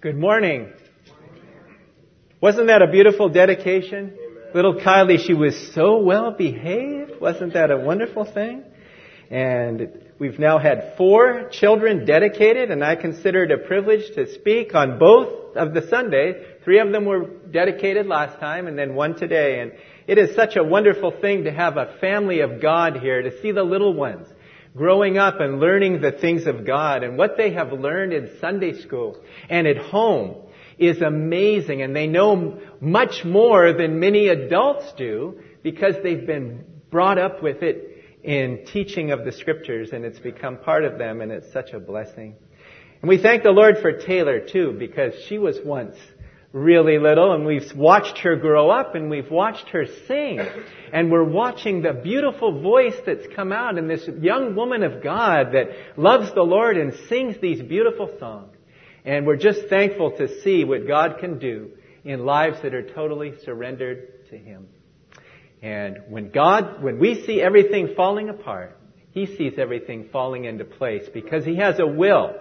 Good 0.00 0.16
morning. 0.16 0.72
Wasn't 2.40 2.68
that 2.68 2.82
a 2.82 2.86
beautiful 2.86 3.30
dedication? 3.30 4.16
Little 4.54 4.76
Kylie, 4.76 5.18
she 5.18 5.34
was 5.34 5.72
so 5.74 5.98
well 6.04 6.30
behaved. 6.30 7.20
Wasn't 7.20 7.54
that 7.54 7.72
a 7.72 7.78
wonderful 7.78 8.24
thing? 8.24 8.62
And 9.28 9.88
we've 10.20 10.38
now 10.38 10.60
had 10.60 10.94
four 10.96 11.48
children 11.50 12.04
dedicated, 12.06 12.70
and 12.70 12.84
I 12.84 12.94
consider 12.94 13.42
it 13.42 13.50
a 13.50 13.58
privilege 13.58 14.14
to 14.14 14.32
speak 14.34 14.72
on 14.72 15.00
both 15.00 15.56
of 15.56 15.74
the 15.74 15.88
Sundays. 15.88 16.36
Three 16.62 16.78
of 16.78 16.92
them 16.92 17.04
were 17.04 17.24
dedicated 17.50 18.06
last 18.06 18.38
time, 18.38 18.68
and 18.68 18.78
then 18.78 18.94
one 18.94 19.16
today. 19.16 19.58
And 19.58 19.72
it 20.06 20.16
is 20.16 20.36
such 20.36 20.54
a 20.54 20.62
wonderful 20.62 21.10
thing 21.10 21.42
to 21.42 21.50
have 21.50 21.76
a 21.76 21.96
family 22.00 22.38
of 22.38 22.62
God 22.62 22.98
here, 22.98 23.22
to 23.22 23.42
see 23.42 23.50
the 23.50 23.64
little 23.64 23.94
ones 23.94 24.28
growing 24.76 25.18
up 25.18 25.40
and 25.40 25.60
learning 25.60 26.00
the 26.00 26.12
things 26.12 26.46
of 26.46 26.66
God 26.66 27.02
and 27.02 27.18
what 27.18 27.36
they 27.36 27.52
have 27.52 27.72
learned 27.72 28.12
in 28.12 28.30
Sunday 28.40 28.80
school 28.80 29.20
and 29.48 29.66
at 29.66 29.78
home 29.78 30.36
is 30.78 31.02
amazing 31.02 31.82
and 31.82 31.94
they 31.94 32.06
know 32.06 32.60
much 32.80 33.24
more 33.24 33.72
than 33.72 33.98
many 33.98 34.28
adults 34.28 34.92
do 34.96 35.40
because 35.62 35.94
they've 36.02 36.26
been 36.26 36.64
brought 36.90 37.18
up 37.18 37.42
with 37.42 37.62
it 37.62 38.04
in 38.22 38.64
teaching 38.66 39.10
of 39.10 39.24
the 39.24 39.32
scriptures 39.32 39.90
and 39.92 40.04
it's 40.04 40.18
become 40.18 40.56
part 40.58 40.84
of 40.84 40.98
them 40.98 41.20
and 41.20 41.32
it's 41.32 41.52
such 41.52 41.72
a 41.72 41.80
blessing. 41.80 42.34
And 43.00 43.08
we 43.08 43.18
thank 43.18 43.42
the 43.42 43.50
Lord 43.50 43.78
for 43.80 43.92
Taylor 43.92 44.40
too 44.40 44.74
because 44.78 45.14
she 45.28 45.38
was 45.38 45.58
once 45.64 45.96
really 46.52 46.98
little 46.98 47.32
and 47.32 47.44
we've 47.44 47.74
watched 47.76 48.18
her 48.18 48.34
grow 48.36 48.70
up 48.70 48.94
and 48.94 49.10
we've 49.10 49.30
watched 49.30 49.68
her 49.68 49.84
sing 50.06 50.40
and 50.92 51.10
we're 51.12 51.24
watching 51.24 51.82
the 51.82 51.92
beautiful 51.92 52.62
voice 52.62 52.96
that's 53.04 53.26
come 53.36 53.52
out 53.52 53.76
in 53.76 53.86
this 53.86 54.08
young 54.20 54.54
woman 54.54 54.82
of 54.82 55.02
God 55.02 55.52
that 55.52 55.68
loves 55.98 56.32
the 56.34 56.42
Lord 56.42 56.78
and 56.78 56.94
sings 57.08 57.36
these 57.40 57.60
beautiful 57.60 58.16
songs. 58.18 58.54
And 59.04 59.26
we're 59.26 59.36
just 59.36 59.68
thankful 59.68 60.12
to 60.16 60.40
see 60.42 60.64
what 60.64 60.86
God 60.86 61.18
can 61.20 61.38
do 61.38 61.72
in 62.04 62.24
lives 62.24 62.62
that 62.62 62.74
are 62.74 62.82
totally 62.82 63.34
surrendered 63.44 64.26
to 64.30 64.38
Him. 64.38 64.68
And 65.62 65.98
when 66.08 66.30
God, 66.30 66.82
when 66.82 66.98
we 66.98 67.26
see 67.26 67.42
everything 67.42 67.94
falling 67.94 68.30
apart, 68.30 68.78
He 69.10 69.26
sees 69.26 69.54
everything 69.58 70.08
falling 70.10 70.44
into 70.44 70.64
place 70.64 71.08
because 71.12 71.44
He 71.44 71.56
has 71.56 71.78
a 71.78 71.86
will 71.86 72.34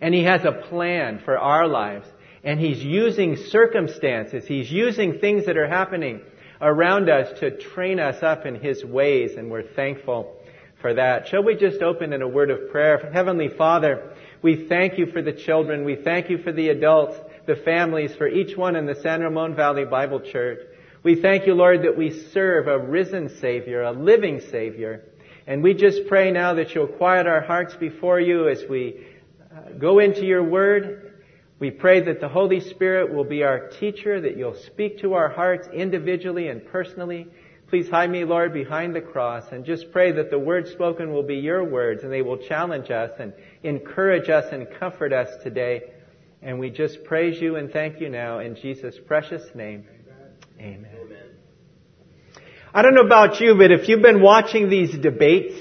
and 0.00 0.14
He 0.14 0.24
has 0.24 0.44
a 0.44 0.52
plan 0.52 1.20
for 1.24 1.36
our 1.36 1.66
lives 1.66 2.06
and 2.44 2.60
he's 2.60 2.82
using 2.82 3.36
circumstances, 3.36 4.46
he's 4.46 4.70
using 4.70 5.18
things 5.18 5.46
that 5.46 5.56
are 5.56 5.68
happening 5.68 6.20
around 6.60 7.08
us 7.08 7.38
to 7.40 7.56
train 7.56 8.00
us 8.00 8.22
up 8.22 8.46
in 8.46 8.56
his 8.56 8.84
ways, 8.84 9.36
and 9.36 9.50
we're 9.50 9.62
thankful 9.74 10.36
for 10.80 10.94
that. 10.94 11.28
Shall 11.28 11.42
we 11.42 11.56
just 11.56 11.82
open 11.82 12.12
in 12.12 12.22
a 12.22 12.28
word 12.28 12.50
of 12.50 12.70
prayer? 12.70 13.10
Heavenly 13.12 13.48
Father, 13.48 14.12
we 14.42 14.66
thank 14.68 14.98
you 14.98 15.06
for 15.06 15.22
the 15.22 15.32
children, 15.32 15.84
we 15.84 15.96
thank 15.96 16.30
you 16.30 16.38
for 16.38 16.52
the 16.52 16.68
adults, 16.68 17.16
the 17.46 17.56
families, 17.56 18.14
for 18.16 18.28
each 18.28 18.56
one 18.56 18.76
in 18.76 18.86
the 18.86 18.94
San 18.94 19.20
Ramon 19.20 19.56
Valley 19.56 19.84
Bible 19.84 20.20
Church. 20.20 20.60
We 21.02 21.20
thank 21.20 21.46
you, 21.46 21.54
Lord, 21.54 21.82
that 21.84 21.96
we 21.96 22.10
serve 22.32 22.66
a 22.66 22.78
risen 22.78 23.38
Savior, 23.40 23.82
a 23.82 23.92
living 23.92 24.40
Savior. 24.50 25.04
And 25.46 25.62
we 25.62 25.72
just 25.72 26.06
pray 26.08 26.30
now 26.30 26.54
that 26.54 26.74
you'll 26.74 26.88
quiet 26.88 27.26
our 27.26 27.40
hearts 27.40 27.74
before 27.76 28.20
you 28.20 28.48
as 28.48 28.64
we 28.68 29.06
uh, 29.50 29.70
go 29.78 30.00
into 30.00 30.26
your 30.26 30.42
word 30.42 31.07
we 31.60 31.70
pray 31.72 32.00
that 32.02 32.20
the 32.20 32.28
Holy 32.28 32.60
Spirit 32.60 33.12
will 33.12 33.24
be 33.24 33.42
our 33.42 33.68
teacher, 33.68 34.20
that 34.20 34.36
you'll 34.36 34.54
speak 34.66 35.00
to 35.00 35.14
our 35.14 35.28
hearts 35.28 35.66
individually 35.72 36.48
and 36.48 36.64
personally. 36.64 37.26
Please 37.68 37.88
hide 37.88 38.10
me, 38.10 38.24
Lord, 38.24 38.52
behind 38.52 38.94
the 38.94 39.00
cross 39.00 39.44
and 39.50 39.64
just 39.64 39.90
pray 39.90 40.12
that 40.12 40.30
the 40.30 40.38
words 40.38 40.70
spoken 40.70 41.12
will 41.12 41.24
be 41.24 41.36
your 41.36 41.64
words 41.64 42.04
and 42.04 42.12
they 42.12 42.22
will 42.22 42.38
challenge 42.38 42.90
us 42.90 43.10
and 43.18 43.32
encourage 43.62 44.30
us 44.30 44.44
and 44.52 44.68
comfort 44.78 45.12
us 45.12 45.28
today. 45.42 45.82
And 46.40 46.60
we 46.60 46.70
just 46.70 47.02
praise 47.04 47.40
you 47.40 47.56
and 47.56 47.70
thank 47.72 48.00
you 48.00 48.08
now 48.08 48.38
in 48.38 48.54
Jesus' 48.54 48.94
precious 49.06 49.42
name. 49.54 49.84
Amen. 50.60 50.86
Amen. 50.86 51.18
I 52.72 52.82
don't 52.82 52.94
know 52.94 53.04
about 53.04 53.40
you, 53.40 53.56
but 53.56 53.72
if 53.72 53.88
you've 53.88 54.02
been 54.02 54.22
watching 54.22 54.70
these 54.70 54.96
debates 54.96 55.56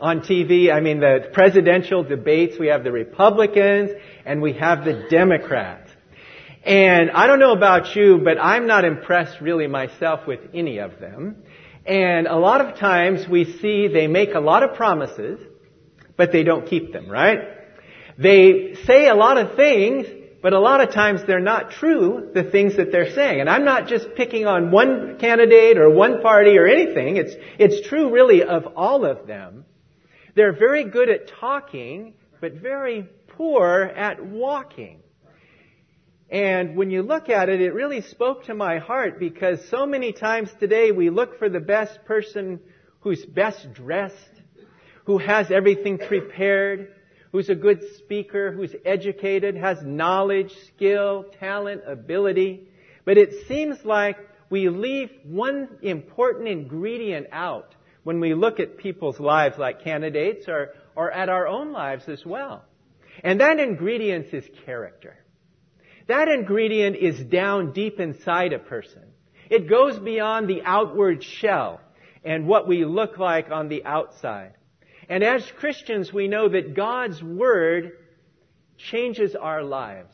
on 0.00 0.20
TV, 0.20 0.72
I 0.72 0.80
mean 0.80 1.00
the 1.00 1.30
presidential 1.32 2.02
debates, 2.02 2.58
we 2.58 2.68
have 2.68 2.84
the 2.84 2.92
Republicans 2.92 3.90
and 4.24 4.40
we 4.42 4.54
have 4.54 4.84
the 4.84 5.06
Democrats. 5.10 5.90
And 6.64 7.10
I 7.10 7.26
don't 7.26 7.38
know 7.38 7.52
about 7.52 7.96
you, 7.96 8.20
but 8.22 8.38
I'm 8.38 8.66
not 8.66 8.84
impressed 8.84 9.40
really 9.40 9.66
myself 9.66 10.26
with 10.26 10.40
any 10.52 10.78
of 10.78 11.00
them. 11.00 11.42
And 11.86 12.26
a 12.26 12.36
lot 12.36 12.60
of 12.60 12.78
times 12.78 13.26
we 13.26 13.58
see 13.58 13.88
they 13.88 14.06
make 14.06 14.34
a 14.34 14.40
lot 14.40 14.62
of 14.62 14.74
promises, 14.74 15.40
but 16.16 16.32
they 16.32 16.42
don't 16.42 16.66
keep 16.66 16.92
them, 16.92 17.08
right? 17.08 17.38
They 18.18 18.74
say 18.84 19.08
a 19.08 19.14
lot 19.14 19.38
of 19.38 19.56
things, 19.56 20.06
but 20.42 20.52
a 20.52 20.60
lot 20.60 20.82
of 20.82 20.92
times 20.92 21.22
they're 21.26 21.40
not 21.40 21.70
true, 21.70 22.30
the 22.34 22.44
things 22.44 22.76
that 22.76 22.92
they're 22.92 23.14
saying. 23.14 23.40
And 23.40 23.48
I'm 23.48 23.64
not 23.64 23.88
just 23.88 24.14
picking 24.14 24.46
on 24.46 24.70
one 24.70 25.18
candidate 25.18 25.78
or 25.78 25.88
one 25.88 26.20
party 26.20 26.58
or 26.58 26.66
anything. 26.66 27.16
It's, 27.16 27.34
it's 27.58 27.88
true 27.88 28.10
really 28.12 28.42
of 28.42 28.66
all 28.76 29.06
of 29.06 29.26
them. 29.26 29.64
They're 30.34 30.52
very 30.52 30.84
good 30.84 31.08
at 31.08 31.28
talking, 31.28 32.14
but 32.40 32.54
very 32.54 33.08
poor 33.28 33.82
at 33.82 34.24
walking. 34.24 35.00
And 36.30 36.76
when 36.76 36.90
you 36.90 37.02
look 37.02 37.28
at 37.28 37.48
it, 37.48 37.60
it 37.60 37.74
really 37.74 38.02
spoke 38.02 38.44
to 38.44 38.54
my 38.54 38.78
heart 38.78 39.18
because 39.18 39.66
so 39.68 39.84
many 39.84 40.12
times 40.12 40.48
today 40.60 40.92
we 40.92 41.10
look 41.10 41.38
for 41.38 41.48
the 41.48 41.58
best 41.60 42.04
person 42.04 42.60
who's 43.00 43.24
best 43.24 43.72
dressed, 43.72 44.14
who 45.04 45.18
has 45.18 45.50
everything 45.50 45.98
prepared, 45.98 46.92
who's 47.32 47.48
a 47.48 47.54
good 47.56 47.82
speaker, 47.96 48.52
who's 48.52 48.74
educated, 48.84 49.56
has 49.56 49.82
knowledge, 49.82 50.54
skill, 50.68 51.24
talent, 51.40 51.82
ability. 51.86 52.68
But 53.04 53.18
it 53.18 53.48
seems 53.48 53.84
like 53.84 54.18
we 54.50 54.68
leave 54.68 55.10
one 55.24 55.68
important 55.82 56.46
ingredient 56.46 57.26
out 57.32 57.74
when 58.10 58.18
we 58.18 58.34
look 58.34 58.58
at 58.58 58.76
people's 58.76 59.20
lives 59.20 59.56
like 59.56 59.84
candidates 59.84 60.48
or, 60.48 60.70
or 60.96 61.12
at 61.12 61.28
our 61.28 61.46
own 61.46 61.70
lives 61.70 62.08
as 62.08 62.26
well. 62.26 62.64
And 63.22 63.40
that 63.40 63.60
ingredient 63.60 64.34
is 64.34 64.44
character. 64.66 65.16
That 66.08 66.26
ingredient 66.26 66.96
is 66.96 67.20
down 67.20 67.72
deep 67.72 68.00
inside 68.00 68.52
a 68.52 68.58
person. 68.58 69.04
It 69.48 69.70
goes 69.70 69.96
beyond 69.96 70.48
the 70.48 70.62
outward 70.64 71.22
shell 71.22 71.80
and 72.24 72.48
what 72.48 72.66
we 72.66 72.84
look 72.84 73.16
like 73.16 73.52
on 73.52 73.68
the 73.68 73.84
outside. 73.84 74.54
And 75.08 75.22
as 75.22 75.48
Christians, 75.60 76.12
we 76.12 76.26
know 76.26 76.48
that 76.48 76.74
God's 76.74 77.22
Word 77.22 77.92
changes 78.76 79.36
our 79.36 79.62
lives. 79.62 80.12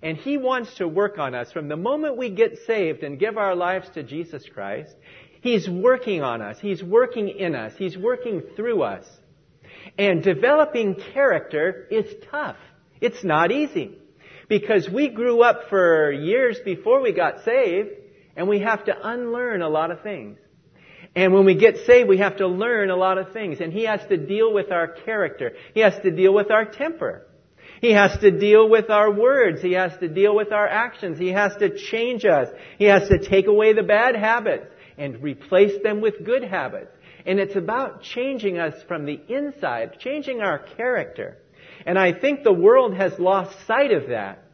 And 0.00 0.16
He 0.16 0.38
wants 0.38 0.76
to 0.76 0.86
work 0.86 1.18
on 1.18 1.34
us 1.34 1.50
from 1.50 1.66
the 1.66 1.76
moment 1.76 2.16
we 2.16 2.30
get 2.30 2.58
saved 2.68 3.02
and 3.02 3.18
give 3.18 3.36
our 3.36 3.56
lives 3.56 3.88
to 3.94 4.04
Jesus 4.04 4.48
Christ. 4.48 4.94
He's 5.42 5.68
working 5.68 6.22
on 6.22 6.40
us. 6.40 6.58
He's 6.60 6.82
working 6.82 7.28
in 7.28 7.56
us. 7.56 7.72
He's 7.76 7.98
working 7.98 8.42
through 8.54 8.82
us. 8.82 9.04
And 9.98 10.22
developing 10.22 10.94
character 11.12 11.88
is 11.90 12.06
tough. 12.30 12.56
It's 13.00 13.24
not 13.24 13.50
easy. 13.50 13.98
Because 14.48 14.88
we 14.88 15.08
grew 15.08 15.42
up 15.42 15.68
for 15.68 16.12
years 16.12 16.58
before 16.64 17.00
we 17.00 17.12
got 17.12 17.44
saved, 17.44 17.90
and 18.36 18.48
we 18.48 18.60
have 18.60 18.84
to 18.84 18.94
unlearn 19.02 19.62
a 19.62 19.68
lot 19.68 19.90
of 19.90 20.02
things. 20.02 20.38
And 21.16 21.34
when 21.34 21.44
we 21.44 21.56
get 21.56 21.86
saved, 21.86 22.08
we 22.08 22.18
have 22.18 22.36
to 22.36 22.46
learn 22.46 22.90
a 22.90 22.96
lot 22.96 23.18
of 23.18 23.32
things. 23.32 23.60
And 23.60 23.72
He 23.72 23.82
has 23.82 24.00
to 24.10 24.16
deal 24.16 24.54
with 24.54 24.70
our 24.70 24.86
character. 24.86 25.54
He 25.74 25.80
has 25.80 26.00
to 26.02 26.12
deal 26.12 26.32
with 26.32 26.52
our 26.52 26.66
temper. 26.66 27.26
He 27.80 27.90
has 27.90 28.16
to 28.20 28.30
deal 28.30 28.70
with 28.70 28.90
our 28.90 29.10
words. 29.10 29.60
He 29.60 29.72
has 29.72 29.92
to 29.98 30.06
deal 30.06 30.36
with 30.36 30.52
our 30.52 30.68
actions. 30.68 31.18
He 31.18 31.30
has 31.30 31.56
to 31.56 31.76
change 31.76 32.24
us. 32.24 32.48
He 32.78 32.84
has 32.84 33.08
to 33.08 33.18
take 33.18 33.48
away 33.48 33.72
the 33.72 33.82
bad 33.82 34.14
habits 34.14 34.66
and 34.98 35.22
replace 35.22 35.82
them 35.82 36.00
with 36.00 36.24
good 36.24 36.44
habits. 36.44 36.92
And 37.24 37.38
it's 37.38 37.56
about 37.56 38.02
changing 38.02 38.58
us 38.58 38.74
from 38.88 39.04
the 39.04 39.20
inside, 39.28 39.98
changing 39.98 40.40
our 40.40 40.58
character. 40.58 41.38
And 41.86 41.98
I 41.98 42.12
think 42.12 42.42
the 42.42 42.52
world 42.52 42.94
has 42.94 43.18
lost 43.18 43.66
sight 43.66 43.92
of 43.92 44.08
that. 44.08 44.44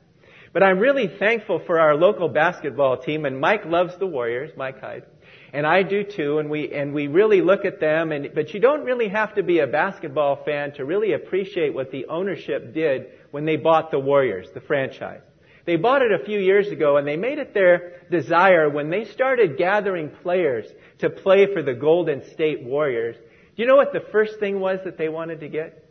But 0.52 0.62
I'm 0.62 0.78
really 0.78 1.08
thankful 1.08 1.60
for 1.66 1.78
our 1.78 1.94
local 1.94 2.28
basketball 2.28 2.98
team, 2.98 3.24
and 3.24 3.40
Mike 3.40 3.64
loves 3.66 3.96
the 3.98 4.06
Warriors, 4.06 4.50
Mike 4.56 4.80
Hyde. 4.80 5.04
And 5.52 5.66
I 5.66 5.82
do 5.82 6.04
too, 6.04 6.38
and 6.38 6.50
we, 6.50 6.72
and 6.72 6.92
we 6.92 7.06
really 7.06 7.40
look 7.40 7.64
at 7.64 7.80
them, 7.80 8.12
and, 8.12 8.30
but 8.34 8.52
you 8.52 8.60
don't 8.60 8.84
really 8.84 9.08
have 9.08 9.34
to 9.36 9.42
be 9.42 9.60
a 9.60 9.66
basketball 9.66 10.42
fan 10.44 10.72
to 10.74 10.84
really 10.84 11.12
appreciate 11.12 11.72
what 11.72 11.90
the 11.90 12.06
ownership 12.06 12.74
did 12.74 13.06
when 13.30 13.44
they 13.44 13.56
bought 13.56 13.90
the 13.90 13.98
Warriors, 13.98 14.48
the 14.52 14.60
franchise. 14.60 15.22
They 15.68 15.76
bought 15.76 16.00
it 16.00 16.18
a 16.18 16.24
few 16.24 16.38
years 16.38 16.68
ago 16.68 16.96
and 16.96 17.06
they 17.06 17.18
made 17.18 17.36
it 17.36 17.52
their 17.52 18.00
desire 18.10 18.70
when 18.70 18.88
they 18.88 19.04
started 19.04 19.58
gathering 19.58 20.08
players 20.22 20.64
to 21.00 21.10
play 21.10 21.46
for 21.52 21.62
the 21.62 21.74
Golden 21.74 22.24
State 22.32 22.64
Warriors. 22.64 23.16
Do 23.16 23.62
you 23.62 23.66
know 23.66 23.76
what 23.76 23.92
the 23.92 24.00
first 24.10 24.40
thing 24.40 24.60
was 24.60 24.78
that 24.86 24.96
they 24.96 25.10
wanted 25.10 25.40
to 25.40 25.48
get? 25.50 25.84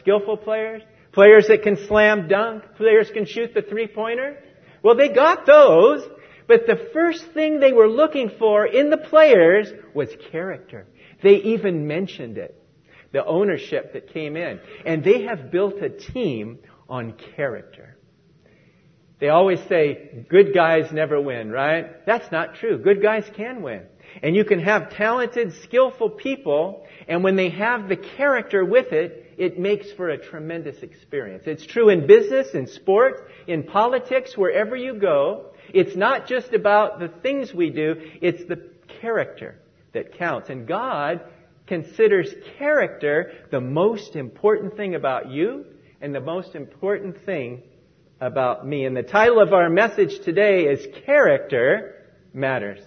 Skillful 0.00 0.38
players? 0.38 0.82
Players 1.12 1.46
that 1.46 1.62
can 1.62 1.76
slam 1.86 2.26
dunk? 2.26 2.64
Players 2.76 3.08
can 3.12 3.24
shoot 3.24 3.54
the 3.54 3.62
three 3.62 3.86
pointer? 3.86 4.36
Well, 4.82 4.96
they 4.96 5.10
got 5.10 5.46
those, 5.46 6.02
but 6.48 6.66
the 6.66 6.90
first 6.92 7.24
thing 7.32 7.60
they 7.60 7.72
were 7.72 7.88
looking 7.88 8.32
for 8.36 8.66
in 8.66 8.90
the 8.90 8.98
players 8.98 9.68
was 9.94 10.08
character. 10.32 10.88
They 11.22 11.36
even 11.36 11.86
mentioned 11.86 12.36
it. 12.36 12.60
The 13.12 13.24
ownership 13.24 13.92
that 13.92 14.12
came 14.12 14.36
in. 14.36 14.58
And 14.84 15.04
they 15.04 15.22
have 15.22 15.52
built 15.52 15.80
a 15.80 15.88
team 15.88 16.58
on 16.88 17.12
character. 17.36 17.96
They 19.20 19.28
always 19.28 19.60
say, 19.68 20.24
good 20.28 20.54
guys 20.54 20.90
never 20.92 21.20
win, 21.20 21.50
right? 21.50 22.04
That's 22.06 22.32
not 22.32 22.54
true. 22.54 22.78
Good 22.78 23.02
guys 23.02 23.30
can 23.36 23.60
win. 23.62 23.82
And 24.22 24.34
you 24.34 24.44
can 24.44 24.60
have 24.60 24.90
talented, 24.90 25.52
skillful 25.62 26.10
people, 26.10 26.86
and 27.06 27.22
when 27.22 27.36
they 27.36 27.50
have 27.50 27.88
the 27.88 27.96
character 27.96 28.64
with 28.64 28.92
it, 28.92 29.34
it 29.36 29.58
makes 29.58 29.92
for 29.92 30.08
a 30.08 30.18
tremendous 30.18 30.82
experience. 30.82 31.44
It's 31.46 31.64
true 31.64 31.90
in 31.90 32.06
business, 32.06 32.54
in 32.54 32.66
sports, 32.66 33.20
in 33.46 33.62
politics, 33.62 34.36
wherever 34.36 34.74
you 34.74 34.94
go. 34.94 35.46
It's 35.72 35.94
not 35.94 36.26
just 36.26 36.52
about 36.52 36.98
the 36.98 37.08
things 37.08 37.54
we 37.54 37.70
do, 37.70 37.96
it's 38.20 38.44
the 38.48 38.70
character 39.00 39.56
that 39.92 40.16
counts. 40.18 40.48
And 40.48 40.66
God 40.66 41.20
considers 41.66 42.34
character 42.58 43.32
the 43.50 43.60
most 43.60 44.16
important 44.16 44.76
thing 44.76 44.94
about 44.94 45.30
you 45.30 45.64
and 46.00 46.14
the 46.14 46.20
most 46.20 46.54
important 46.54 47.24
thing 47.24 47.62
about 48.20 48.66
me. 48.66 48.84
And 48.84 48.96
the 48.96 49.02
title 49.02 49.40
of 49.40 49.52
our 49.52 49.70
message 49.70 50.20
today 50.20 50.64
is 50.64 50.86
Character 51.06 52.06
Matters. 52.34 52.80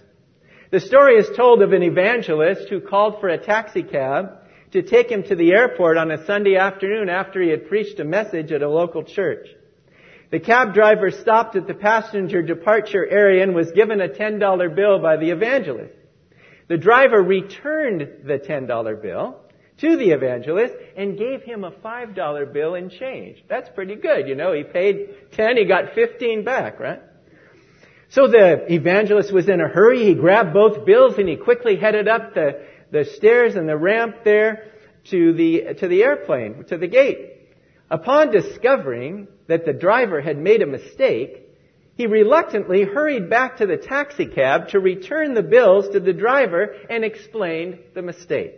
The 0.70 0.80
story 0.80 1.16
is 1.16 1.36
told 1.36 1.60
of 1.62 1.72
an 1.72 1.82
evangelist 1.82 2.68
who 2.68 2.80
called 2.80 3.20
for 3.20 3.28
a 3.28 3.38
taxi 3.38 3.82
cab 3.82 4.38
to 4.72 4.82
take 4.82 5.10
him 5.10 5.22
to 5.24 5.34
the 5.34 5.52
airport 5.52 5.96
on 5.96 6.10
a 6.10 6.24
Sunday 6.24 6.56
afternoon 6.56 7.08
after 7.08 7.40
he 7.42 7.50
had 7.50 7.68
preached 7.68 8.00
a 8.00 8.04
message 8.04 8.52
at 8.52 8.62
a 8.62 8.68
local 8.68 9.02
church. 9.02 9.48
The 10.30 10.40
cab 10.40 10.74
driver 10.74 11.10
stopped 11.10 11.54
at 11.54 11.66
the 11.66 11.74
passenger 11.74 12.42
departure 12.42 13.06
area 13.06 13.42
and 13.42 13.54
was 13.54 13.70
given 13.72 14.00
a 14.00 14.08
$10 14.08 14.74
bill 14.74 14.98
by 15.00 15.16
the 15.16 15.30
evangelist. 15.30 15.94
The 16.66 16.78
driver 16.78 17.22
returned 17.22 18.24
the 18.24 18.38
$10 18.38 19.02
bill 19.02 19.43
to 19.78 19.96
the 19.96 20.10
evangelist 20.10 20.74
and 20.96 21.18
gave 21.18 21.42
him 21.42 21.64
a 21.64 21.70
$5 21.70 22.52
bill 22.52 22.74
in 22.74 22.90
change. 22.90 23.44
That's 23.48 23.68
pretty 23.70 23.96
good, 23.96 24.28
you 24.28 24.34
know. 24.34 24.52
He 24.52 24.62
paid 24.62 25.32
10, 25.32 25.56
he 25.56 25.64
got 25.64 25.94
15 25.94 26.44
back, 26.44 26.78
right? 26.78 27.00
So 28.10 28.28
the 28.28 28.72
evangelist 28.72 29.32
was 29.32 29.48
in 29.48 29.60
a 29.60 29.68
hurry. 29.68 30.04
He 30.04 30.14
grabbed 30.14 30.54
both 30.54 30.86
bills 30.86 31.14
and 31.18 31.28
he 31.28 31.36
quickly 31.36 31.76
headed 31.76 32.06
up 32.06 32.34
the 32.34 32.64
the 32.94 33.04
stairs 33.04 33.56
and 33.56 33.68
the 33.68 33.76
ramp 33.76 34.18
there 34.24 34.70
to 35.10 35.32
the, 35.34 35.74
to 35.80 35.88
the 35.88 36.02
airplane, 36.02 36.64
to 36.68 36.78
the 36.78 36.86
gate. 36.86 37.32
Upon 37.90 38.30
discovering 38.30 39.28
that 39.48 39.66
the 39.66 39.72
driver 39.72 40.20
had 40.20 40.38
made 40.38 40.62
a 40.62 40.66
mistake, 40.66 41.42
he 41.96 42.06
reluctantly 42.06 42.84
hurried 42.84 43.28
back 43.28 43.58
to 43.58 43.66
the 43.66 43.76
taxi 43.76 44.26
cab 44.26 44.68
to 44.68 44.80
return 44.80 45.34
the 45.34 45.42
bills 45.42 45.88
to 45.90 46.00
the 46.00 46.12
driver 46.12 46.74
and 46.88 47.04
explained 47.04 47.80
the 47.94 48.02
mistake. 48.02 48.54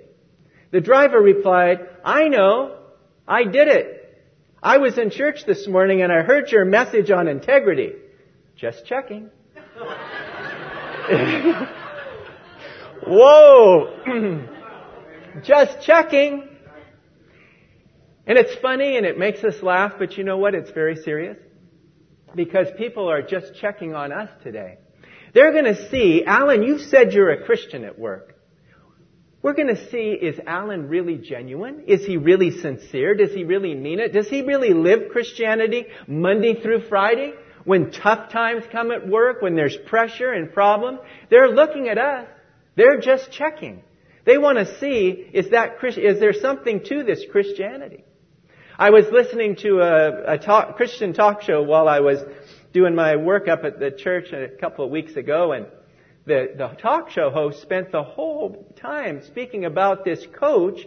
The 0.76 0.82
driver 0.82 1.18
replied, 1.18 1.88
I 2.04 2.28
know, 2.28 2.76
I 3.26 3.44
did 3.44 3.68
it. 3.68 4.14
I 4.62 4.76
was 4.76 4.98
in 4.98 5.08
church 5.08 5.46
this 5.46 5.66
morning 5.66 6.02
and 6.02 6.12
I 6.12 6.20
heard 6.20 6.52
your 6.52 6.66
message 6.66 7.10
on 7.10 7.28
integrity. 7.28 7.92
Just 8.56 8.84
checking. 8.84 9.30
Whoa! 13.06 14.46
Just 15.44 15.80
checking. 15.80 16.46
And 18.26 18.36
it's 18.36 18.54
funny 18.56 18.98
and 18.98 19.06
it 19.06 19.18
makes 19.18 19.42
us 19.44 19.62
laugh, 19.62 19.94
but 19.98 20.18
you 20.18 20.24
know 20.24 20.36
what? 20.36 20.54
It's 20.54 20.72
very 20.72 20.96
serious. 20.96 21.38
Because 22.34 22.66
people 22.76 23.10
are 23.10 23.22
just 23.22 23.54
checking 23.54 23.94
on 23.94 24.12
us 24.12 24.28
today. 24.42 24.76
They're 25.32 25.52
going 25.52 25.74
to 25.74 25.88
see, 25.88 26.22
Alan, 26.26 26.62
you 26.62 26.78
said 26.80 27.14
you're 27.14 27.30
a 27.30 27.46
Christian 27.46 27.82
at 27.82 27.98
work. 27.98 28.35
We're 29.46 29.54
going 29.54 29.76
to 29.76 29.90
see, 29.92 30.10
is 30.10 30.40
Alan 30.44 30.88
really 30.88 31.18
genuine? 31.18 31.84
Is 31.86 32.04
he 32.04 32.16
really 32.16 32.50
sincere? 32.50 33.14
Does 33.14 33.32
he 33.32 33.44
really 33.44 33.76
mean 33.76 34.00
it? 34.00 34.12
Does 34.12 34.28
he 34.28 34.42
really 34.42 34.74
live 34.74 35.10
Christianity 35.12 35.86
Monday 36.08 36.60
through 36.60 36.88
Friday? 36.88 37.32
When 37.62 37.92
tough 37.92 38.32
times 38.32 38.64
come 38.72 38.90
at 38.90 39.06
work, 39.06 39.42
when 39.42 39.54
there's 39.54 39.76
pressure 39.86 40.32
and 40.32 40.52
problems, 40.52 40.98
they're 41.30 41.48
looking 41.48 41.88
at 41.88 41.96
us 41.96 42.26
they're 42.74 42.98
just 42.98 43.30
checking. 43.30 43.84
They 44.24 44.36
want 44.36 44.58
to 44.58 44.80
see, 44.80 45.10
is 45.32 45.50
that, 45.50 45.76
is 45.96 46.18
there 46.18 46.32
something 46.32 46.82
to 46.86 47.04
this 47.04 47.24
Christianity? 47.30 48.02
I 48.76 48.90
was 48.90 49.04
listening 49.12 49.54
to 49.62 49.78
a, 49.78 50.32
a 50.32 50.38
talk, 50.38 50.74
Christian 50.74 51.12
talk 51.12 51.42
show 51.42 51.62
while 51.62 51.88
I 51.88 52.00
was 52.00 52.18
doing 52.72 52.96
my 52.96 53.14
work 53.14 53.46
up 53.46 53.62
at 53.62 53.78
the 53.78 53.92
church 53.92 54.32
a 54.32 54.48
couple 54.60 54.84
of 54.84 54.90
weeks 54.90 55.14
ago 55.14 55.52
and 55.52 55.66
the, 56.26 56.52
the 56.56 56.68
talk 56.80 57.10
show 57.10 57.30
host 57.30 57.62
spent 57.62 57.92
the 57.92 58.02
whole 58.02 58.74
time 58.76 59.22
speaking 59.22 59.64
about 59.64 60.04
this 60.04 60.26
coach 60.38 60.80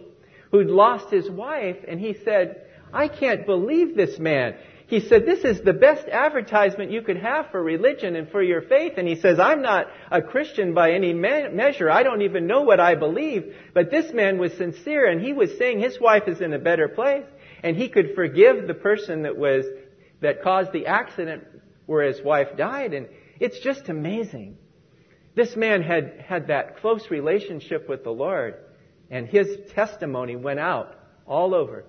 who'd 0.50 0.68
lost 0.68 1.10
his 1.10 1.30
wife 1.30 1.78
and 1.88 1.98
he 1.98 2.14
said, 2.24 2.66
I 2.92 3.08
can't 3.08 3.46
believe 3.46 3.96
this 3.96 4.18
man. 4.18 4.56
He 4.86 5.00
said, 5.00 5.24
this 5.24 5.44
is 5.44 5.62
the 5.62 5.72
best 5.72 6.08
advertisement 6.08 6.90
you 6.90 7.02
could 7.02 7.18
have 7.18 7.50
for 7.52 7.62
religion 7.62 8.16
and 8.16 8.28
for 8.28 8.42
your 8.42 8.60
faith. 8.60 8.94
And 8.96 9.06
he 9.06 9.14
says, 9.14 9.38
I'm 9.38 9.62
not 9.62 9.86
a 10.10 10.20
Christian 10.20 10.74
by 10.74 10.92
any 10.92 11.14
me- 11.14 11.48
measure. 11.52 11.88
I 11.88 12.02
don't 12.02 12.22
even 12.22 12.48
know 12.48 12.62
what 12.62 12.80
I 12.80 12.96
believe. 12.96 13.54
But 13.72 13.92
this 13.92 14.12
man 14.12 14.38
was 14.38 14.52
sincere 14.54 15.06
and 15.08 15.22
he 15.22 15.32
was 15.32 15.56
saying 15.56 15.78
his 15.78 16.00
wife 16.00 16.24
is 16.26 16.40
in 16.40 16.52
a 16.52 16.58
better 16.58 16.88
place 16.88 17.24
and 17.62 17.76
he 17.76 17.88
could 17.88 18.16
forgive 18.16 18.66
the 18.66 18.74
person 18.74 19.22
that 19.22 19.38
was, 19.38 19.64
that 20.22 20.42
caused 20.42 20.72
the 20.72 20.86
accident 20.86 21.44
where 21.86 22.02
his 22.02 22.20
wife 22.20 22.56
died. 22.56 22.92
And 22.92 23.06
it's 23.38 23.60
just 23.60 23.88
amazing. 23.88 24.58
This 25.34 25.56
man 25.56 25.82
had 25.82 26.24
had 26.26 26.48
that 26.48 26.78
close 26.80 27.10
relationship 27.10 27.88
with 27.88 28.04
the 28.04 28.10
Lord 28.10 28.56
and 29.10 29.26
his 29.26 29.58
testimony 29.74 30.36
went 30.36 30.60
out 30.60 30.94
all 31.26 31.54
over 31.54 31.84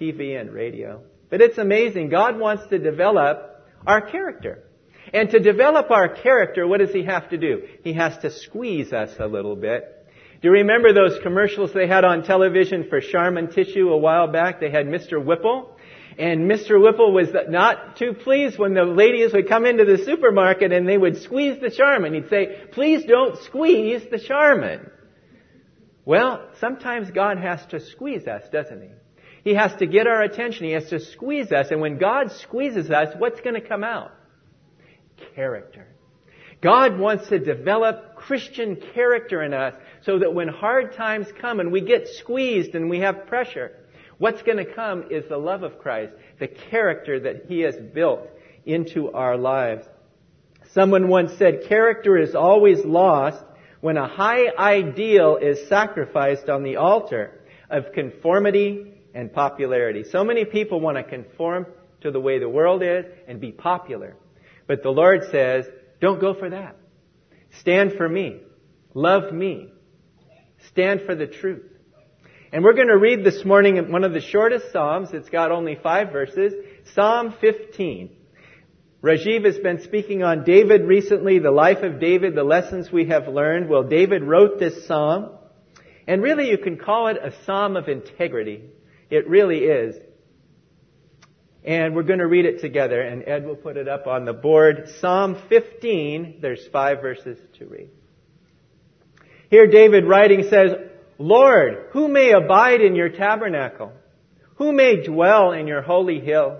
TV 0.00 0.40
and 0.40 0.50
radio. 0.52 1.02
But 1.30 1.42
it's 1.42 1.58
amazing. 1.58 2.08
God 2.08 2.38
wants 2.38 2.66
to 2.68 2.78
develop 2.78 3.66
our 3.86 4.00
character. 4.00 4.64
And 5.12 5.30
to 5.30 5.40
develop 5.40 5.90
our 5.90 6.08
character, 6.08 6.66
what 6.66 6.80
does 6.80 6.92
He 6.92 7.04
have 7.04 7.30
to 7.30 7.38
do? 7.38 7.62
He 7.82 7.94
has 7.94 8.16
to 8.18 8.30
squeeze 8.30 8.92
us 8.92 9.10
a 9.18 9.26
little 9.26 9.56
bit. 9.56 9.94
Do 10.40 10.48
you 10.48 10.52
remember 10.52 10.92
those 10.92 11.18
commercials 11.22 11.72
they 11.72 11.86
had 11.86 12.04
on 12.04 12.22
television 12.22 12.86
for 12.88 13.00
Charmin 13.00 13.50
tissue 13.50 13.88
a 13.90 13.96
while 13.96 14.28
back? 14.28 14.60
They 14.60 14.70
had 14.70 14.86
Mr. 14.86 15.22
Whipple. 15.22 15.76
And 16.18 16.50
Mr. 16.50 16.82
Whipple 16.82 17.12
was 17.12 17.28
not 17.48 17.96
too 17.96 18.12
pleased 18.12 18.58
when 18.58 18.74
the 18.74 18.82
ladies 18.82 19.32
would 19.32 19.48
come 19.48 19.64
into 19.64 19.84
the 19.84 20.04
supermarket 20.04 20.72
and 20.72 20.88
they 20.88 20.98
would 20.98 21.22
squeeze 21.22 21.60
the 21.60 21.70
Charmin. 21.70 22.12
He'd 22.12 22.28
say, 22.28 22.60
please 22.72 23.04
don't 23.04 23.38
squeeze 23.44 24.02
the 24.10 24.18
Charmin. 24.18 24.90
Well, 26.04 26.48
sometimes 26.58 27.12
God 27.12 27.38
has 27.38 27.64
to 27.66 27.78
squeeze 27.78 28.26
us, 28.26 28.42
doesn't 28.50 28.82
He? 28.82 28.88
He 29.44 29.54
has 29.54 29.72
to 29.76 29.86
get 29.86 30.08
our 30.08 30.20
attention. 30.22 30.66
He 30.66 30.72
has 30.72 30.90
to 30.90 30.98
squeeze 30.98 31.52
us. 31.52 31.68
And 31.70 31.80
when 31.80 31.98
God 31.98 32.32
squeezes 32.32 32.90
us, 32.90 33.14
what's 33.16 33.40
going 33.40 33.54
to 33.54 33.66
come 33.66 33.84
out? 33.84 34.10
Character. 35.36 35.86
God 36.60 36.98
wants 36.98 37.28
to 37.28 37.38
develop 37.38 38.16
Christian 38.16 38.76
character 38.92 39.42
in 39.42 39.54
us 39.54 39.74
so 40.02 40.18
that 40.18 40.34
when 40.34 40.48
hard 40.48 40.96
times 40.96 41.28
come 41.40 41.60
and 41.60 41.70
we 41.70 41.80
get 41.80 42.08
squeezed 42.08 42.74
and 42.74 42.90
we 42.90 42.98
have 42.98 43.26
pressure, 43.26 43.70
what's 44.18 44.42
going 44.42 44.58
to 44.58 44.74
come 44.74 45.06
is 45.10 45.28
the 45.28 45.38
love 45.38 45.62
of 45.62 45.78
Christ, 45.78 46.12
the 46.38 46.48
character 46.48 47.20
that 47.20 47.46
He 47.48 47.60
has 47.60 47.76
built 47.76 48.28
into 48.64 49.10
our 49.12 49.36
lives. 49.36 49.86
Someone 50.72 51.08
once 51.08 51.32
said, 51.38 51.64
character 51.68 52.18
is 52.18 52.34
always 52.34 52.84
lost 52.84 53.42
when 53.80 53.96
a 53.96 54.08
high 54.08 54.48
ideal 54.58 55.38
is 55.40 55.68
sacrificed 55.68 56.48
on 56.48 56.62
the 56.62 56.76
altar 56.76 57.40
of 57.70 57.92
conformity 57.94 58.92
and 59.14 59.32
popularity. 59.32 60.04
So 60.04 60.24
many 60.24 60.44
people 60.44 60.80
want 60.80 60.96
to 60.96 61.04
conform 61.04 61.66
to 62.02 62.10
the 62.10 62.20
way 62.20 62.38
the 62.38 62.48
world 62.48 62.82
is 62.82 63.04
and 63.26 63.40
be 63.40 63.52
popular. 63.52 64.16
But 64.66 64.82
the 64.82 64.90
Lord 64.90 65.22
says, 65.30 65.64
don't 66.00 66.20
go 66.20 66.34
for 66.34 66.50
that. 66.50 66.76
Stand 67.60 67.94
for 67.94 68.08
me. 68.08 68.40
Love 68.94 69.32
me. 69.32 69.72
Stand 70.68 71.02
for 71.06 71.14
the 71.14 71.26
truth. 71.26 71.64
And 72.50 72.64
we're 72.64 72.72
going 72.72 72.88
to 72.88 72.96
read 72.96 73.24
this 73.24 73.44
morning 73.44 73.92
one 73.92 74.04
of 74.04 74.14
the 74.14 74.22
shortest 74.22 74.72
Psalms. 74.72 75.10
It's 75.12 75.28
got 75.28 75.52
only 75.52 75.74
five 75.74 76.12
verses. 76.12 76.54
Psalm 76.94 77.34
15. 77.42 78.10
Rajiv 79.02 79.44
has 79.44 79.58
been 79.58 79.82
speaking 79.82 80.22
on 80.22 80.44
David 80.44 80.84
recently, 80.84 81.40
the 81.40 81.50
life 81.50 81.82
of 81.82 82.00
David, 82.00 82.34
the 82.34 82.44
lessons 82.44 82.90
we 82.90 83.08
have 83.08 83.28
learned. 83.28 83.68
Well, 83.68 83.82
David 83.82 84.22
wrote 84.24 84.58
this 84.58 84.86
psalm. 84.86 85.32
And 86.06 86.22
really 86.22 86.48
you 86.48 86.56
can 86.56 86.78
call 86.78 87.08
it 87.08 87.18
a 87.22 87.34
psalm 87.44 87.76
of 87.76 87.86
integrity. 87.86 88.64
It 89.10 89.28
really 89.28 89.64
is. 89.64 89.96
And 91.64 91.94
we're 91.94 92.02
going 92.02 92.20
to 92.20 92.26
read 92.26 92.46
it 92.46 92.62
together, 92.62 92.98
and 92.98 93.28
Ed 93.28 93.44
will 93.44 93.56
put 93.56 93.76
it 93.76 93.88
up 93.88 94.06
on 94.06 94.24
the 94.24 94.32
board. 94.32 94.88
Psalm 95.00 95.36
15, 95.50 96.38
there's 96.40 96.66
five 96.68 97.02
verses 97.02 97.36
to 97.58 97.66
read. 97.66 97.90
Here 99.50 99.66
David 99.66 100.06
writing 100.06 100.44
says, 100.48 100.72
Lord, 101.18 101.88
who 101.90 102.08
may 102.08 102.32
abide 102.32 102.80
in 102.80 102.94
your 102.94 103.08
tabernacle? 103.08 103.92
Who 104.56 104.72
may 104.72 105.04
dwell 105.04 105.52
in 105.52 105.66
your 105.66 105.82
holy 105.82 106.20
hill? 106.20 106.58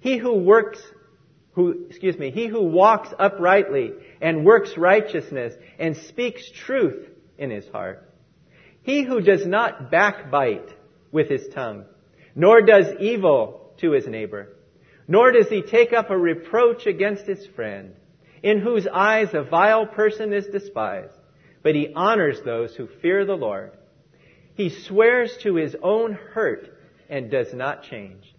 He 0.00 0.16
who 0.16 0.34
works, 0.38 0.80
who, 1.52 1.86
excuse 1.88 2.18
me, 2.18 2.30
he 2.30 2.46
who 2.46 2.62
walks 2.62 3.10
uprightly 3.18 3.92
and 4.20 4.44
works 4.44 4.76
righteousness 4.76 5.54
and 5.78 5.96
speaks 5.96 6.50
truth 6.50 7.08
in 7.36 7.50
his 7.50 7.68
heart. 7.68 8.10
He 8.82 9.02
who 9.02 9.20
does 9.20 9.46
not 9.46 9.90
backbite 9.90 10.70
with 11.12 11.28
his 11.28 11.46
tongue, 11.54 11.84
nor 12.34 12.62
does 12.62 12.86
evil 13.00 13.72
to 13.78 13.92
his 13.92 14.06
neighbor, 14.06 14.48
Nor 15.10 15.32
does 15.32 15.48
he 15.48 15.62
take 15.62 15.94
up 15.94 16.10
a 16.10 16.18
reproach 16.18 16.86
against 16.86 17.26
his 17.26 17.46
friend, 17.56 17.94
in 18.42 18.60
whose 18.60 18.86
eyes 18.86 19.32
a 19.32 19.42
vile 19.42 19.86
person 19.86 20.34
is 20.34 20.46
despised, 20.46 21.17
but 21.62 21.74
he 21.74 21.92
honors 21.94 22.40
those 22.44 22.74
who 22.74 22.88
fear 23.00 23.24
the 23.24 23.36
Lord. 23.36 23.72
He 24.54 24.70
swears 24.70 25.36
to 25.42 25.54
his 25.54 25.76
own 25.82 26.12
hurt 26.12 26.68
and 27.08 27.30
does 27.30 27.52
not 27.54 27.84
change. 27.84 28.34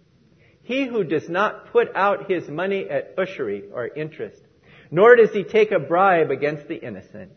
He 0.62 0.86
who 0.86 1.02
does 1.02 1.28
not 1.28 1.72
put 1.72 1.94
out 1.94 2.30
his 2.30 2.48
money 2.48 2.88
at 2.88 3.14
usury 3.18 3.64
or 3.72 3.88
interest, 3.88 4.40
nor 4.90 5.16
does 5.16 5.32
he 5.32 5.44
take 5.44 5.72
a 5.72 5.78
bribe 5.78 6.30
against 6.30 6.68
the 6.68 6.76
innocent. 6.76 7.32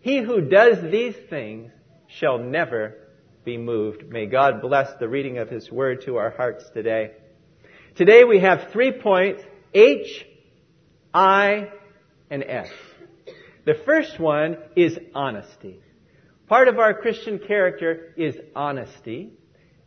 He 0.00 0.18
who 0.18 0.42
does 0.42 0.82
these 0.90 1.16
things 1.28 1.72
shall 2.06 2.38
never 2.38 2.94
be 3.44 3.56
moved. 3.56 4.08
May 4.08 4.26
God 4.26 4.60
bless 4.60 4.92
the 4.98 5.08
reading 5.08 5.38
of 5.38 5.48
his 5.48 5.70
word 5.70 6.02
to 6.02 6.16
our 6.16 6.30
hearts 6.30 6.64
today. 6.74 7.12
Today 7.96 8.24
we 8.24 8.40
have 8.40 8.70
three 8.72 8.92
points, 8.92 9.42
H, 9.72 10.26
I, 11.14 11.70
and 12.30 12.44
S. 12.44 12.68
The 13.66 13.74
first 13.74 14.20
one 14.20 14.58
is 14.76 14.96
honesty. 15.12 15.80
Part 16.48 16.68
of 16.68 16.78
our 16.78 16.94
Christian 16.94 17.40
character 17.40 18.14
is 18.16 18.36
honesty. 18.54 19.32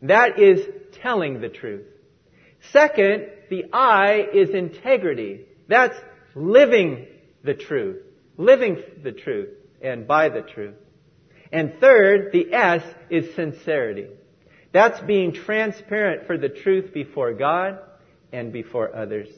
That 0.01 0.37
is 0.37 0.67
telling 1.01 1.39
the 1.39 1.47
truth. 1.47 1.85
Second, 2.73 3.29
the 3.49 3.65
I 3.71 4.27
is 4.33 4.49
integrity. 4.49 5.45
That's 5.69 5.95
living 6.35 7.07
the 7.45 7.53
truth. 7.53 8.03
Living 8.35 8.83
the 9.01 9.13
truth 9.13 9.55
and 9.81 10.05
by 10.05 10.27
the 10.27 10.41
truth. 10.41 10.75
And 11.53 11.75
third, 11.79 12.33
the 12.33 12.53
S 12.53 12.83
is 13.09 13.33
sincerity. 13.35 14.07
That's 14.73 14.99
being 14.99 15.31
transparent 15.31 16.27
for 16.27 16.37
the 16.37 16.49
truth 16.49 16.93
before 16.93 17.33
God 17.33 17.79
and 18.33 18.51
before 18.51 18.93
others. 18.93 19.29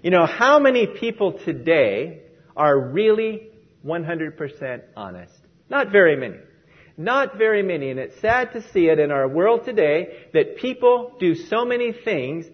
You 0.00 0.10
know, 0.10 0.26
how 0.26 0.60
many 0.60 0.86
people 0.86 1.40
today 1.44 2.20
are 2.56 2.78
really 2.78 3.48
100% 3.84 4.82
honest? 4.96 5.34
Not 5.68 5.90
very 5.90 6.16
many. 6.16 6.38
Not 6.96 7.36
very 7.36 7.62
many. 7.62 7.90
And 7.90 7.98
it's 7.98 8.20
sad 8.20 8.52
to 8.52 8.62
see 8.72 8.88
it 8.88 8.98
in 8.98 9.10
our 9.10 9.28
world 9.28 9.64
today 9.64 10.26
that 10.32 10.56
people 10.56 11.12
do 11.18 11.34
so 11.34 11.64
many 11.64 11.92
things 11.92 12.46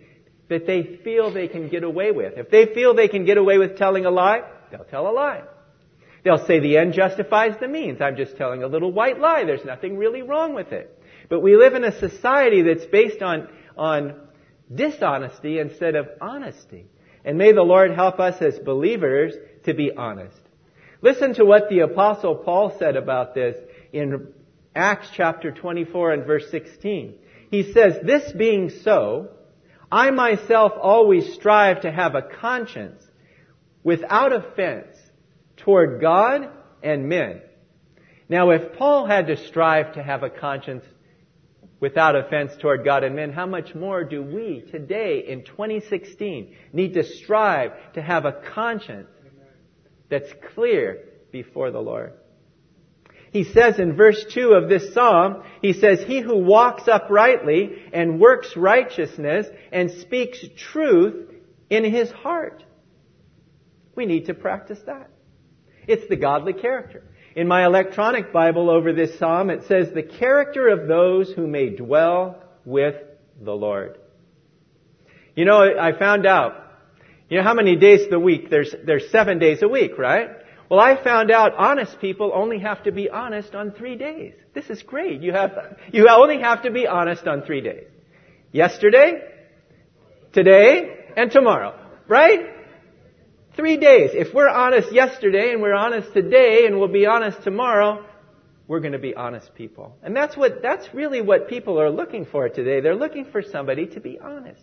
that 0.48 0.66
they 0.66 0.98
feel 1.04 1.32
they 1.32 1.48
can 1.48 1.68
get 1.68 1.84
away 1.84 2.10
with. 2.10 2.34
If 2.36 2.50
they 2.50 2.66
feel 2.66 2.94
they 2.94 3.08
can 3.08 3.24
get 3.24 3.38
away 3.38 3.58
with 3.58 3.76
telling 3.76 4.06
a 4.06 4.10
lie, 4.10 4.42
they'll 4.70 4.84
tell 4.84 5.08
a 5.08 5.12
lie. 5.12 5.42
They'll 6.24 6.44
say 6.46 6.60
the 6.60 6.76
end 6.76 6.92
justifies 6.92 7.54
the 7.60 7.68
means. 7.68 8.00
I'm 8.00 8.16
just 8.16 8.36
telling 8.36 8.62
a 8.62 8.66
little 8.66 8.92
white 8.92 9.18
lie. 9.18 9.44
There's 9.44 9.64
nothing 9.64 9.96
really 9.96 10.22
wrong 10.22 10.54
with 10.54 10.72
it. 10.72 11.02
But 11.28 11.40
we 11.40 11.56
live 11.56 11.74
in 11.74 11.84
a 11.84 11.98
society 11.98 12.62
that's 12.62 12.84
based 12.86 13.22
on, 13.22 13.48
on 13.76 14.20
dishonesty 14.72 15.58
instead 15.58 15.94
of 15.94 16.08
honesty. 16.20 16.86
And 17.24 17.38
may 17.38 17.52
the 17.52 17.62
Lord 17.62 17.92
help 17.92 18.18
us 18.18 18.40
as 18.42 18.58
believers 18.58 19.34
to 19.64 19.74
be 19.74 19.92
honest. 19.96 20.39
Listen 21.02 21.34
to 21.34 21.44
what 21.44 21.68
the 21.68 21.80
apostle 21.80 22.36
Paul 22.36 22.76
said 22.78 22.96
about 22.96 23.34
this 23.34 23.56
in 23.92 24.28
Acts 24.74 25.08
chapter 25.14 25.50
24 25.50 26.12
and 26.12 26.26
verse 26.26 26.50
16. 26.50 27.14
He 27.50 27.72
says, 27.72 27.98
this 28.02 28.30
being 28.32 28.70
so, 28.70 29.30
I 29.90 30.10
myself 30.10 30.72
always 30.80 31.32
strive 31.34 31.82
to 31.82 31.90
have 31.90 32.14
a 32.14 32.22
conscience 32.22 33.02
without 33.82 34.32
offense 34.32 34.96
toward 35.56 36.00
God 36.00 36.48
and 36.82 37.08
men. 37.08 37.40
Now 38.28 38.50
if 38.50 38.74
Paul 38.74 39.06
had 39.06 39.26
to 39.26 39.36
strive 39.36 39.94
to 39.94 40.02
have 40.02 40.22
a 40.22 40.30
conscience 40.30 40.84
without 41.80 42.14
offense 42.14 42.52
toward 42.60 42.84
God 42.84 43.04
and 43.04 43.16
men, 43.16 43.32
how 43.32 43.46
much 43.46 43.74
more 43.74 44.04
do 44.04 44.22
we 44.22 44.64
today 44.70 45.24
in 45.26 45.44
2016 45.44 46.54
need 46.72 46.94
to 46.94 47.02
strive 47.02 47.72
to 47.94 48.02
have 48.02 48.26
a 48.26 48.32
conscience 48.54 49.08
that's 50.10 50.30
clear 50.54 51.04
before 51.32 51.70
the 51.70 51.80
Lord? 51.80 52.12
He 53.32 53.44
says 53.44 53.78
in 53.78 53.96
verse 53.96 54.24
2 54.34 54.52
of 54.52 54.68
this 54.68 54.92
psalm, 54.92 55.44
he 55.62 55.72
says, 55.72 56.00
He 56.00 56.20
who 56.20 56.38
walks 56.38 56.88
uprightly 56.88 57.76
and 57.92 58.20
works 58.20 58.56
righteousness 58.56 59.46
and 59.70 59.90
speaks 59.92 60.44
truth 60.56 61.30
in 61.68 61.84
his 61.84 62.10
heart. 62.10 62.64
We 63.94 64.06
need 64.06 64.26
to 64.26 64.34
practice 64.34 64.80
that. 64.86 65.10
It's 65.86 66.08
the 66.08 66.16
godly 66.16 66.54
character. 66.54 67.04
In 67.36 67.46
my 67.46 67.64
electronic 67.64 68.32
Bible 68.32 68.68
over 68.68 68.92
this 68.92 69.18
psalm, 69.18 69.50
it 69.50 69.64
says, 69.68 69.92
the 69.92 70.02
character 70.02 70.68
of 70.68 70.88
those 70.88 71.32
who 71.32 71.46
may 71.46 71.70
dwell 71.70 72.42
with 72.64 72.96
the 73.40 73.52
Lord. 73.52 73.98
You 75.36 75.44
know, 75.44 75.62
I 75.62 75.96
found 75.96 76.26
out, 76.26 76.69
you 77.30 77.38
know 77.38 77.44
how 77.44 77.54
many 77.54 77.76
days 77.76 78.02
of 78.02 78.10
the 78.10 78.18
week? 78.18 78.50
There's, 78.50 78.74
there's 78.84 79.08
seven 79.10 79.38
days 79.38 79.62
a 79.62 79.68
week, 79.68 79.96
right? 79.96 80.30
Well, 80.68 80.80
I 80.80 81.02
found 81.02 81.30
out 81.30 81.54
honest 81.54 82.00
people 82.00 82.32
only 82.34 82.58
have 82.58 82.82
to 82.82 82.92
be 82.92 83.08
honest 83.08 83.54
on 83.54 83.70
three 83.70 83.96
days. 83.96 84.34
This 84.52 84.68
is 84.68 84.82
great. 84.82 85.22
You 85.22 85.32
have, 85.32 85.78
you 85.92 86.08
only 86.08 86.40
have 86.40 86.62
to 86.62 86.72
be 86.72 86.88
honest 86.88 87.26
on 87.28 87.42
three 87.42 87.60
days. 87.60 87.86
Yesterday, 88.50 89.22
today, 90.32 91.06
and 91.16 91.30
tomorrow. 91.30 91.74
Right? 92.08 92.40
Three 93.54 93.76
days. 93.76 94.10
If 94.12 94.34
we're 94.34 94.48
honest 94.48 94.92
yesterday 94.92 95.52
and 95.52 95.62
we're 95.62 95.74
honest 95.74 96.12
today 96.12 96.66
and 96.66 96.80
we'll 96.80 96.88
be 96.88 97.06
honest 97.06 97.42
tomorrow, 97.44 98.04
we're 98.66 98.80
going 98.80 98.92
to 98.92 98.98
be 98.98 99.14
honest 99.14 99.54
people. 99.54 99.96
And 100.02 100.16
that's 100.16 100.36
what, 100.36 100.62
that's 100.62 100.92
really 100.92 101.20
what 101.20 101.48
people 101.48 101.80
are 101.80 101.90
looking 101.90 102.26
for 102.26 102.48
today. 102.48 102.80
They're 102.80 102.96
looking 102.96 103.26
for 103.26 103.42
somebody 103.42 103.86
to 103.86 104.00
be 104.00 104.18
honest. 104.18 104.62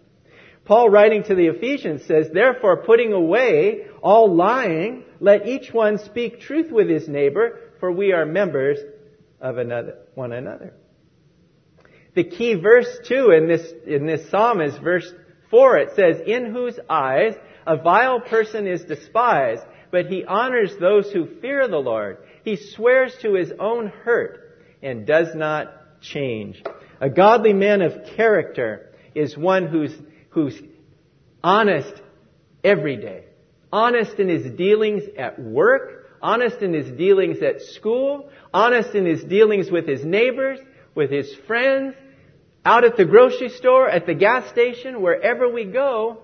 Paul 0.68 0.90
writing 0.90 1.24
to 1.24 1.36
the 1.36 1.48
Ephesians 1.48 2.04
says, 2.06 2.28
therefore 2.34 2.84
putting 2.84 3.14
away 3.14 3.86
all 4.02 4.36
lying, 4.36 5.06
let 5.22 5.48
each 5.48 5.74
one 5.74 5.98
speak 5.98 6.42
truth 6.42 6.72
with 6.72 6.90
his 6.90 7.08
neighbor, 7.08 7.60
for 7.80 7.90
we 7.90 8.12
are 8.12 8.26
members 8.26 8.78
of 9.40 9.58
another, 9.58 9.96
one 10.14 10.34
another. 10.34 10.74
The 12.16 12.26
key 12.26 12.56
verse 12.56 13.00
too 13.08 13.32
in 13.32 13.48
this, 13.48 13.72
in 13.86 14.06
this 14.08 14.30
psalm 14.30 14.60
is 14.60 14.78
verse 14.78 15.10
4. 15.52 15.78
It 15.78 15.96
says, 15.96 16.18
in 16.28 16.52
whose 16.52 16.78
eyes 16.90 17.36
a 17.66 17.78
vile 17.78 18.20
person 18.20 18.68
is 18.68 18.84
despised, 18.84 19.64
but 19.90 20.08
he 20.08 20.26
honors 20.26 20.76
those 20.80 21.10
who 21.12 21.40
fear 21.40 21.68
the 21.68 21.78
Lord. 21.78 22.18
He 22.44 22.58
swears 22.58 23.16
to 23.22 23.36
his 23.36 23.54
own 23.58 23.88
hurt 23.88 24.60
and 24.84 25.08
does 25.08 25.34
not 25.34 26.02
change. 26.02 26.62
A 27.00 27.10
godly 27.10 27.54
man 27.54 27.82
of 27.82 28.06
character 28.18 28.94
is 29.16 29.38
one 29.38 29.68
who's, 29.68 29.96
who's 30.38 30.62
honest 31.44 32.00
every 32.63 32.96
day. 32.96 33.24
Honest 33.74 34.20
in 34.20 34.29
his 34.29 34.51
dealings 34.56 35.01
at 35.17 35.41
work, 35.41 36.12
honest 36.22 36.62
in 36.62 36.75
his 36.75 36.96
dealings 36.96 37.41
at 37.41 37.60
school, 37.60 38.29
honest 38.53 38.94
in 38.94 39.08
his 39.08 39.24
dealings 39.24 39.72
with 39.72 39.88
his 39.88 40.06
neighbors, 40.06 40.60
with 40.94 41.10
his 41.10 41.34
friends, 41.48 41.96
out 42.63 42.84
at 42.84 42.98
the 42.98 43.06
grocery 43.06 43.50
store, 43.50 43.89
at 43.89 44.06
the 44.06 44.13
gas 44.13 44.48
station, 44.51 45.01
wherever 45.01 45.51
we 45.51 45.65
go, 45.65 46.20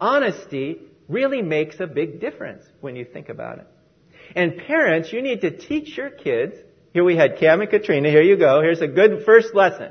honesty 0.00 0.78
really 1.08 1.42
makes 1.42 1.80
a 1.80 1.88
big 1.88 2.20
difference 2.20 2.62
when 2.80 2.94
you 2.94 3.04
think 3.04 3.28
about 3.28 3.58
it. 3.58 3.66
And 4.36 4.56
parents, 4.68 5.12
you 5.12 5.20
need 5.20 5.40
to 5.40 5.50
teach 5.50 5.96
your 5.96 6.10
kids. 6.10 6.54
Here 6.92 7.02
we 7.02 7.16
had 7.16 7.38
Cam 7.38 7.60
and 7.60 7.68
Katrina. 7.68 8.08
Here 8.08 8.22
you 8.22 8.36
go. 8.36 8.60
Here's 8.60 8.82
a 8.82 8.86
good 8.86 9.24
first 9.24 9.52
lesson. 9.52 9.90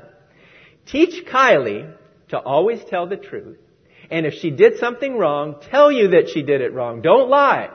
Teach 0.86 1.26
Kylie 1.26 1.97
to 2.28 2.38
always 2.38 2.82
tell 2.84 3.06
the 3.06 3.16
truth. 3.16 3.58
And 4.10 4.26
if 4.26 4.34
she 4.34 4.50
did 4.50 4.78
something 4.78 5.18
wrong, 5.18 5.56
tell 5.70 5.92
you 5.92 6.08
that 6.08 6.30
she 6.32 6.42
did 6.42 6.60
it 6.60 6.72
wrong. 6.72 7.02
Don't 7.02 7.28
lie. 7.28 7.70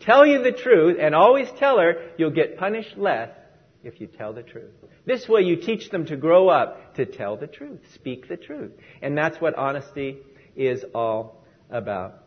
Tell 0.00 0.26
you 0.26 0.42
the 0.42 0.52
truth 0.52 0.98
and 1.00 1.14
always 1.14 1.48
tell 1.58 1.78
her 1.78 2.10
you'll 2.18 2.30
get 2.30 2.58
punished 2.58 2.96
less 2.96 3.30
if 3.82 4.00
you 4.00 4.06
tell 4.06 4.32
the 4.32 4.42
truth. 4.42 4.72
This 5.06 5.28
way 5.28 5.42
you 5.42 5.56
teach 5.56 5.90
them 5.90 6.06
to 6.06 6.16
grow 6.16 6.48
up 6.48 6.94
to 6.96 7.06
tell 7.06 7.36
the 7.36 7.46
truth, 7.46 7.80
speak 7.94 8.28
the 8.28 8.36
truth. 8.36 8.72
And 9.00 9.16
that's 9.16 9.40
what 9.40 9.54
honesty 9.54 10.18
is 10.54 10.84
all 10.94 11.44
about. 11.70 12.22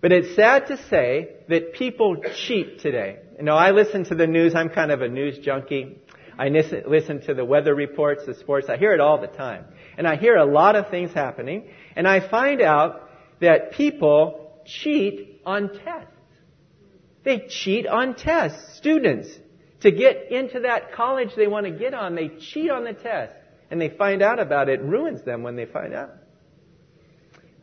But 0.00 0.12
it's 0.12 0.36
sad 0.36 0.66
to 0.66 0.76
say 0.88 1.30
that 1.48 1.72
people 1.72 2.16
cheat 2.46 2.80
today. 2.80 3.18
You 3.38 3.44
know, 3.44 3.56
I 3.56 3.70
listen 3.70 4.04
to 4.04 4.14
the 4.14 4.26
news. 4.26 4.54
I'm 4.54 4.68
kind 4.68 4.92
of 4.92 5.00
a 5.02 5.08
news 5.08 5.38
junkie. 5.38 5.98
I 6.38 6.48
listen 6.48 7.20
to 7.22 7.34
the 7.34 7.44
weather 7.44 7.74
reports, 7.74 8.26
the 8.26 8.34
sports. 8.34 8.68
I 8.68 8.76
hear 8.76 8.92
it 8.92 9.00
all 9.00 9.20
the 9.20 9.26
time. 9.26 9.66
And 9.96 10.06
I 10.06 10.16
hear 10.16 10.36
a 10.36 10.44
lot 10.44 10.76
of 10.76 10.90
things 10.90 11.12
happening. 11.12 11.68
And 11.94 12.08
I 12.08 12.28
find 12.28 12.60
out 12.60 13.08
that 13.40 13.72
people 13.72 14.62
cheat 14.66 15.40
on 15.46 15.68
tests. 15.68 16.10
They 17.24 17.46
cheat 17.48 17.86
on 17.86 18.14
tests. 18.14 18.76
Students, 18.76 19.28
to 19.80 19.90
get 19.90 20.30
into 20.30 20.60
that 20.60 20.92
college 20.92 21.30
they 21.36 21.46
want 21.46 21.66
to 21.66 21.72
get 21.72 21.94
on, 21.94 22.14
they 22.14 22.28
cheat 22.28 22.70
on 22.70 22.84
the 22.84 22.92
test. 22.92 23.34
And 23.70 23.80
they 23.80 23.88
find 23.88 24.22
out 24.22 24.38
about 24.38 24.68
it. 24.68 24.80
it 24.80 24.82
ruins 24.82 25.22
them 25.24 25.42
when 25.42 25.56
they 25.56 25.66
find 25.66 25.94
out. 25.94 26.10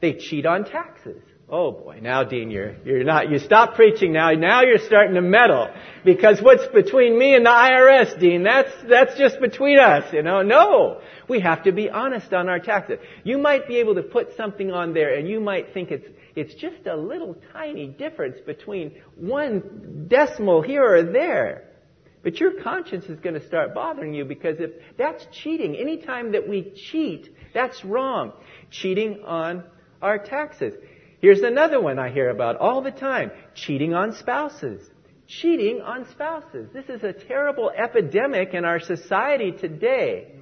They 0.02 0.14
cheat 0.14 0.46
on 0.46 0.66
taxes. 0.66 1.22
Oh 1.54 1.74
boy, 1.74 2.00
now 2.02 2.24
Dean, 2.24 2.50
you're, 2.50 2.78
you're 2.86 3.04
not, 3.04 3.30
you 3.30 3.38
stop 3.38 3.76
preaching 3.76 4.14
now, 4.14 4.32
now 4.32 4.62
you're 4.62 4.80
starting 4.80 5.16
to 5.16 5.22
meddle. 5.22 5.68
Because 6.06 6.42
what's 6.42 6.66
between 6.68 7.20
me 7.20 7.36
and 7.36 7.46
the 7.46 7.50
IRS, 7.50 8.18
Dean? 8.18 8.44
That's, 8.44 8.72
that's 8.90 9.18
just 9.18 9.42
between 9.42 9.78
us, 9.78 10.14
you 10.14 10.24
know? 10.24 10.44
No! 10.44 11.02
We 11.28 11.42
have 11.42 11.64
to 11.64 11.74
be 11.74 11.90
honest 11.90 12.32
on 12.34 12.48
our 12.48 12.60
taxes. 12.60 13.00
You 13.26 13.38
might 13.38 13.68
be 13.68 13.80
able 13.80 13.96
to 13.96 14.02
put 14.02 14.38
something 14.38 14.72
on 14.72 14.94
there 14.94 15.14
and 15.14 15.28
you 15.28 15.42
might 15.42 15.74
think 15.74 15.92
it's, 15.92 16.08
it's 16.38 16.54
just 16.54 16.88
a 16.88 16.96
little 16.96 17.36
tiny 17.52 17.88
difference 17.88 18.38
between 18.46 19.02
one 19.16 20.06
decimal 20.08 20.62
here 20.62 20.86
or 20.86 21.04
there. 21.04 21.66
But 22.24 22.40
your 22.40 22.62
conscience 22.62 23.06
is 23.08 23.20
going 23.20 23.36
to 23.36 23.46
start 23.46 23.74
bothering 23.74 24.14
you 24.14 24.24
because 24.24 24.56
if 24.62 24.72
that's 24.98 25.26
cheating, 25.34 25.76
anytime 25.76 26.32
that 26.32 26.48
we 26.48 26.72
cheat, 26.92 27.28
that's 27.54 27.84
wrong. 27.84 28.32
Cheating 28.70 29.24
on 29.26 29.66
our 30.02 30.18
taxes. 30.18 30.76
Here's 31.22 31.42
another 31.42 31.80
one 31.80 32.00
I 32.00 32.10
hear 32.10 32.30
about 32.30 32.58
all 32.58 32.82
the 32.82 32.92
time. 32.92 33.32
Cheating 33.54 33.94
on 33.94 34.14
spouses. 34.14 34.82
Cheating 35.28 35.80
on 35.82 36.10
spouses. 36.10 36.70
This 36.74 36.90
is 36.90 37.04
a 37.04 37.14
terrible 37.14 37.70
epidemic 37.70 38.56
in 38.56 38.66
our 38.66 38.80
society 38.80 39.52
today. 39.52 40.34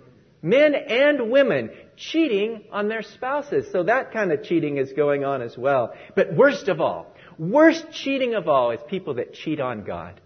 Men 0.41 0.73
and 0.73 1.29
women 1.29 1.69
cheating 1.97 2.63
on 2.71 2.87
their 2.87 3.01
spouses. 3.01 3.69
So 3.73 3.83
that 3.83 4.13
kind 4.13 4.31
of 4.31 4.43
cheating 4.43 4.77
is 4.77 4.93
going 4.93 5.25
on 5.25 5.41
as 5.41 5.57
well. 5.57 5.93
But 6.15 6.33
worst 6.33 6.69
of 6.69 6.79
all, 6.79 7.13
worst 7.37 7.91
cheating 7.91 8.35
of 8.35 8.47
all 8.47 8.71
is 8.71 8.79
people 8.87 9.15
that 9.15 9.33
cheat 9.33 9.59
on 9.59 9.83
God. 9.83 10.21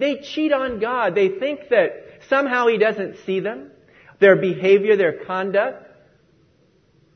They 0.00 0.16
cheat 0.18 0.52
on 0.52 0.80
God. 0.80 1.14
They 1.14 1.28
think 1.28 1.68
that 1.70 1.92
somehow 2.28 2.66
He 2.66 2.76
doesn't 2.76 3.18
see 3.24 3.38
them, 3.38 3.70
their 4.18 4.34
behavior, 4.34 4.96
their 4.96 5.24
conduct. 5.24 5.86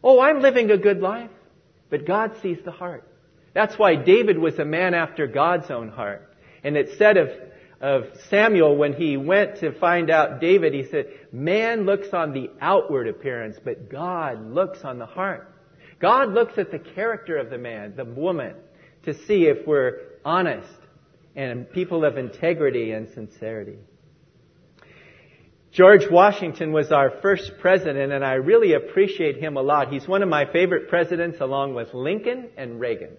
Oh, 0.04 0.20
I'm 0.20 0.40
living 0.40 0.70
a 0.70 0.78
good 0.78 1.00
life. 1.00 1.30
But 1.90 2.06
God 2.06 2.32
sees 2.40 2.58
the 2.64 2.70
heart. 2.70 3.04
That's 3.52 3.76
why 3.78 3.96
David 3.96 4.38
was 4.38 4.58
a 4.58 4.64
man 4.64 4.94
after 4.94 5.26
God's 5.26 5.70
own 5.70 5.88
heart. 5.88 6.36
And 6.62 6.76
it 6.76 6.96
said 6.96 7.16
of, 7.16 7.28
of 7.80 8.04
Samuel 8.28 8.76
when 8.76 8.92
he 8.92 9.16
went 9.16 9.56
to 9.60 9.72
find 9.72 10.08
out 10.08 10.40
David, 10.40 10.72
he 10.72 10.84
said, 10.84 11.06
man 11.32 11.84
looks 11.84 12.12
on 12.12 12.32
the 12.32 12.50
outward 12.60 13.08
appearance, 13.08 13.58
but 13.62 13.90
God 13.90 14.52
looks 14.52 14.84
on 14.84 14.98
the 14.98 15.06
heart. 15.06 15.52
God 15.98 16.32
looks 16.32 16.56
at 16.58 16.70
the 16.70 16.78
character 16.78 17.36
of 17.36 17.50
the 17.50 17.58
man, 17.58 17.94
the 17.96 18.04
woman, 18.04 18.54
to 19.04 19.14
see 19.26 19.46
if 19.46 19.66
we're 19.66 19.98
honest 20.24 20.68
and 21.34 21.70
people 21.70 22.04
of 22.04 22.18
integrity 22.18 22.92
and 22.92 23.08
sincerity. 23.08 23.78
George 25.72 26.10
Washington 26.10 26.72
was 26.72 26.90
our 26.90 27.10
first 27.22 27.52
president, 27.60 28.10
and 28.10 28.24
I 28.24 28.34
really 28.34 28.72
appreciate 28.72 29.36
him 29.36 29.56
a 29.56 29.62
lot. 29.62 29.92
He's 29.92 30.08
one 30.08 30.20
of 30.20 30.28
my 30.28 30.44
favorite 30.50 30.88
presidents, 30.88 31.40
along 31.40 31.74
with 31.74 31.94
Lincoln 31.94 32.48
and 32.56 32.80
Reagan. 32.80 33.16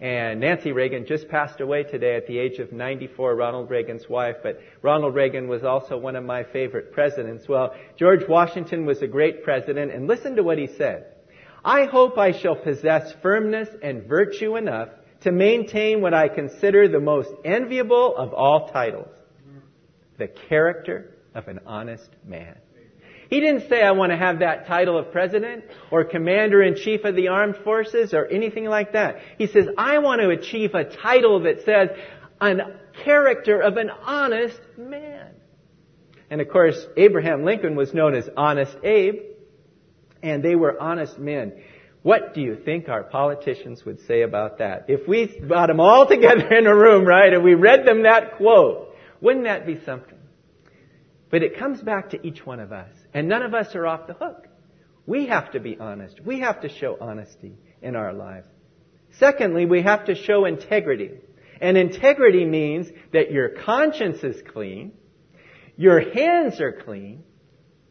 And 0.00 0.38
Nancy 0.38 0.70
Reagan 0.70 1.06
just 1.06 1.28
passed 1.28 1.60
away 1.60 1.82
today 1.82 2.14
at 2.14 2.28
the 2.28 2.38
age 2.38 2.60
of 2.60 2.70
94, 2.70 3.34
Ronald 3.34 3.68
Reagan's 3.68 4.08
wife, 4.08 4.36
but 4.44 4.60
Ronald 4.80 5.16
Reagan 5.16 5.48
was 5.48 5.64
also 5.64 5.98
one 5.98 6.14
of 6.14 6.22
my 6.22 6.44
favorite 6.44 6.92
presidents. 6.92 7.48
Well, 7.48 7.74
George 7.98 8.28
Washington 8.28 8.86
was 8.86 9.02
a 9.02 9.08
great 9.08 9.42
president, 9.42 9.90
and 9.90 10.06
listen 10.06 10.36
to 10.36 10.44
what 10.44 10.58
he 10.58 10.68
said. 10.68 11.06
I 11.64 11.86
hope 11.86 12.16
I 12.16 12.30
shall 12.30 12.54
possess 12.54 13.12
firmness 13.22 13.68
and 13.82 14.04
virtue 14.04 14.54
enough 14.54 14.90
to 15.22 15.32
maintain 15.32 16.00
what 16.00 16.14
I 16.14 16.28
consider 16.28 16.86
the 16.86 17.00
most 17.00 17.30
enviable 17.44 18.16
of 18.16 18.32
all 18.32 18.68
titles, 18.68 19.10
the 20.16 20.28
character 20.28 21.14
of 21.36 21.48
an 21.48 21.60
honest 21.66 22.08
man. 22.24 22.56
He 23.28 23.40
didn't 23.40 23.68
say, 23.68 23.82
I 23.82 23.90
want 23.90 24.12
to 24.12 24.16
have 24.16 24.38
that 24.38 24.66
title 24.66 24.96
of 24.98 25.10
president 25.10 25.64
or 25.90 26.04
commander 26.04 26.62
in 26.62 26.76
chief 26.76 27.04
of 27.04 27.16
the 27.16 27.28
armed 27.28 27.56
forces 27.64 28.14
or 28.14 28.26
anything 28.26 28.66
like 28.66 28.92
that. 28.92 29.16
He 29.36 29.48
says, 29.48 29.66
I 29.76 29.98
want 29.98 30.20
to 30.20 30.30
achieve 30.30 30.74
a 30.74 30.84
title 30.84 31.40
that 31.40 31.64
says, 31.64 31.90
an 32.40 32.60
character 33.04 33.60
of 33.60 33.76
an 33.76 33.90
honest 33.90 34.60
man. 34.78 35.32
And 36.30 36.40
of 36.40 36.48
course, 36.48 36.76
Abraham 36.96 37.44
Lincoln 37.44 37.76
was 37.76 37.92
known 37.92 38.14
as 38.14 38.28
Honest 38.36 38.76
Abe, 38.82 39.16
and 40.22 40.42
they 40.42 40.54
were 40.54 40.80
honest 40.80 41.18
men. 41.18 41.52
What 42.02 42.34
do 42.34 42.40
you 42.40 42.56
think 42.56 42.88
our 42.88 43.02
politicians 43.02 43.84
would 43.84 44.00
say 44.06 44.22
about 44.22 44.58
that? 44.58 44.86
If 44.88 45.08
we 45.08 45.26
got 45.26 45.66
them 45.66 45.80
all 45.80 46.06
together 46.06 46.54
in 46.54 46.66
a 46.66 46.74
room, 46.74 47.04
right, 47.04 47.32
and 47.32 47.42
we 47.42 47.54
read 47.54 47.86
them 47.86 48.04
that 48.04 48.36
quote, 48.36 48.94
wouldn't 49.20 49.44
that 49.44 49.66
be 49.66 49.80
something? 49.84 50.15
But 51.30 51.42
it 51.42 51.58
comes 51.58 51.82
back 51.82 52.10
to 52.10 52.26
each 52.26 52.46
one 52.46 52.60
of 52.60 52.72
us. 52.72 52.92
And 53.12 53.28
none 53.28 53.42
of 53.42 53.54
us 53.54 53.74
are 53.74 53.86
off 53.86 54.06
the 54.06 54.14
hook. 54.14 54.46
We 55.06 55.26
have 55.26 55.52
to 55.52 55.60
be 55.60 55.76
honest. 55.78 56.20
We 56.24 56.40
have 56.40 56.60
to 56.62 56.68
show 56.68 56.96
honesty 57.00 57.56
in 57.82 57.96
our 57.96 58.12
lives. 58.12 58.48
Secondly, 59.18 59.66
we 59.66 59.82
have 59.82 60.06
to 60.06 60.14
show 60.14 60.44
integrity. 60.44 61.12
And 61.60 61.76
integrity 61.76 62.44
means 62.44 62.88
that 63.12 63.30
your 63.30 63.50
conscience 63.50 64.22
is 64.22 64.42
clean, 64.52 64.92
your 65.76 66.00
hands 66.00 66.60
are 66.60 66.72
clean, 66.72 67.22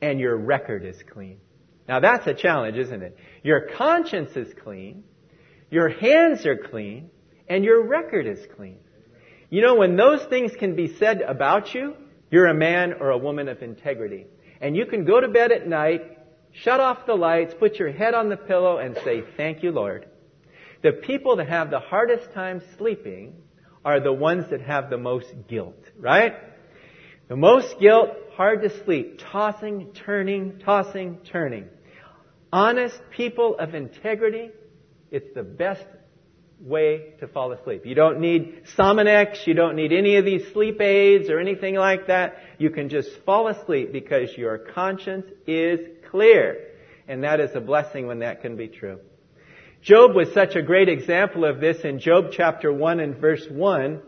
and 0.01 0.19
your 0.19 0.37
record 0.37 0.85
is 0.85 1.01
clean. 1.11 1.39
Now 1.87 1.99
that's 1.99 2.27
a 2.27 2.33
challenge, 2.33 2.77
isn't 2.77 3.01
it? 3.01 3.17
Your 3.43 3.69
conscience 3.75 4.35
is 4.35 4.53
clean, 4.63 5.03
your 5.69 5.89
hands 5.89 6.45
are 6.45 6.57
clean, 6.57 7.09
and 7.47 7.63
your 7.63 7.87
record 7.87 8.27
is 8.27 8.39
clean. 8.55 8.77
You 9.49 9.61
know, 9.61 9.75
when 9.75 9.95
those 9.95 10.23
things 10.25 10.51
can 10.57 10.75
be 10.75 10.95
said 10.97 11.21
about 11.21 11.73
you, 11.73 11.95
you're 12.35 12.47
a 12.47 12.53
man 12.53 12.95
or 12.99 13.11
a 13.11 13.17
woman 13.17 13.47
of 13.47 13.63
integrity. 13.63 14.27
And 14.59 14.75
you 14.75 14.85
can 14.87 15.05
go 15.05 15.21
to 15.21 15.29
bed 15.29 15.53
at 15.53 15.69
night, 15.69 16.19
shut 16.51 16.81
off 16.81 17.05
the 17.05 17.15
lights, 17.15 17.53
put 17.57 17.75
your 17.75 17.93
head 17.93 18.13
on 18.13 18.27
the 18.27 18.35
pillow, 18.35 18.77
and 18.77 18.93
say, 19.05 19.23
Thank 19.37 19.63
you, 19.63 19.71
Lord. 19.71 20.05
The 20.83 20.91
people 20.91 21.37
that 21.37 21.47
have 21.47 21.69
the 21.69 21.79
hardest 21.79 22.33
time 22.33 22.61
sleeping 22.77 23.37
are 23.85 24.01
the 24.01 24.11
ones 24.11 24.49
that 24.49 24.59
have 24.59 24.89
the 24.89 24.97
most 24.97 25.33
guilt, 25.47 25.81
right? 25.97 26.33
The 27.29 27.37
most 27.37 27.79
guilt, 27.79 28.09
hard 28.33 28.63
to 28.63 28.83
sleep, 28.83 29.21
tossing, 29.31 29.93
turning, 29.93 30.59
tossing, 30.59 31.19
turning. 31.31 31.69
Honest 32.51 32.99
people 33.11 33.55
of 33.57 33.73
integrity, 33.73 34.49
it's 35.09 35.33
the 35.33 35.43
best 35.43 35.85
way 36.65 37.13
to 37.19 37.27
fall 37.27 37.51
asleep. 37.51 37.85
You 37.85 37.95
don't 37.95 38.19
need 38.19 38.63
Sominex, 38.75 39.45
you 39.45 39.53
don't 39.53 39.75
need 39.75 39.93
any 39.93 40.17
of 40.17 40.25
these 40.25 40.51
sleep 40.51 40.81
aids 40.81 41.29
or 41.29 41.39
anything 41.39 41.75
like 41.75 42.07
that. 42.07 42.37
You 42.57 42.71
can 42.71 42.89
just 42.89 43.09
fall 43.25 43.47
asleep 43.47 43.91
because 43.91 44.35
your 44.35 44.57
conscience 44.57 45.27
is 45.45 45.79
clear. 46.09 46.71
And 47.07 47.23
that 47.23 47.39
is 47.39 47.51
a 47.53 47.61
blessing 47.61 48.07
when 48.07 48.19
that 48.19 48.41
can 48.41 48.57
be 48.57 48.67
true. 48.67 48.99
Job 49.83 50.15
was 50.15 50.33
such 50.33 50.55
a 50.55 50.63
great 50.63 50.89
example 50.89 51.45
of 51.45 51.61
this 51.61 51.81
in 51.85 51.99
Job 51.99 52.31
chapter 52.31 52.73
1 52.73 52.99
and 52.99 53.15
verse 53.15 53.45
1 53.47 54.01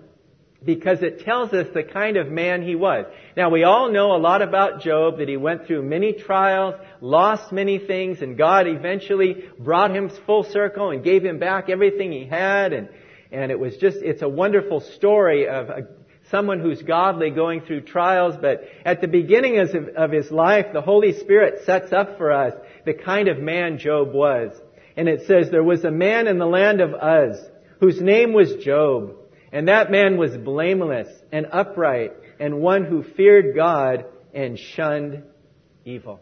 because 0.63 1.01
it 1.01 1.23
tells 1.23 1.53
us 1.53 1.67
the 1.73 1.83
kind 1.83 2.17
of 2.17 2.29
man 2.29 2.61
he 2.61 2.75
was. 2.75 3.05
Now 3.35 3.49
we 3.49 3.63
all 3.63 3.91
know 3.91 4.15
a 4.15 4.17
lot 4.17 4.41
about 4.41 4.81
Job, 4.81 5.19
that 5.19 5.29
he 5.29 5.37
went 5.37 5.67
through 5.67 5.83
many 5.83 6.13
trials, 6.13 6.75
lost 6.99 7.51
many 7.51 7.77
things, 7.77 8.21
and 8.21 8.37
God 8.37 8.67
eventually 8.67 9.45
brought 9.59 9.95
him 9.95 10.09
full 10.25 10.43
circle 10.43 10.89
and 10.89 11.03
gave 11.03 11.23
him 11.23 11.39
back 11.39 11.69
everything 11.69 12.11
he 12.11 12.25
had, 12.25 12.73
and, 12.73 12.89
and 13.31 13.51
it 13.51 13.59
was 13.59 13.77
just, 13.77 13.97
it's 13.97 14.23
a 14.23 14.29
wonderful 14.29 14.79
story 14.79 15.47
of 15.47 15.69
a, 15.69 15.87
someone 16.31 16.59
who's 16.59 16.81
godly 16.81 17.29
going 17.29 17.61
through 17.61 17.81
trials, 17.81 18.35
but 18.41 18.63
at 18.83 19.01
the 19.01 19.07
beginning 19.07 19.59
of, 19.59 19.69
of 19.95 20.11
his 20.11 20.31
life, 20.31 20.65
the 20.73 20.81
Holy 20.81 21.13
Spirit 21.13 21.65
sets 21.65 21.93
up 21.93 22.17
for 22.17 22.31
us 22.31 22.53
the 22.85 22.93
kind 22.93 23.27
of 23.27 23.39
man 23.39 23.77
Job 23.77 24.13
was. 24.13 24.53
And 24.95 25.07
it 25.07 25.27
says, 25.27 25.49
there 25.51 25.63
was 25.63 25.85
a 25.85 25.91
man 25.91 26.27
in 26.27 26.39
the 26.39 26.45
land 26.45 26.81
of 26.81 26.91
Uz, 26.91 27.39
whose 27.79 28.01
name 28.01 28.33
was 28.33 28.55
Job. 28.55 29.15
And 29.51 29.67
that 29.67 29.91
man 29.91 30.17
was 30.17 30.35
blameless 30.37 31.07
and 31.31 31.47
upright 31.51 32.11
and 32.39 32.59
one 32.59 32.85
who 32.85 33.03
feared 33.03 33.55
God 33.55 34.05
and 34.33 34.59
shunned 34.59 35.23
evil. 35.85 36.19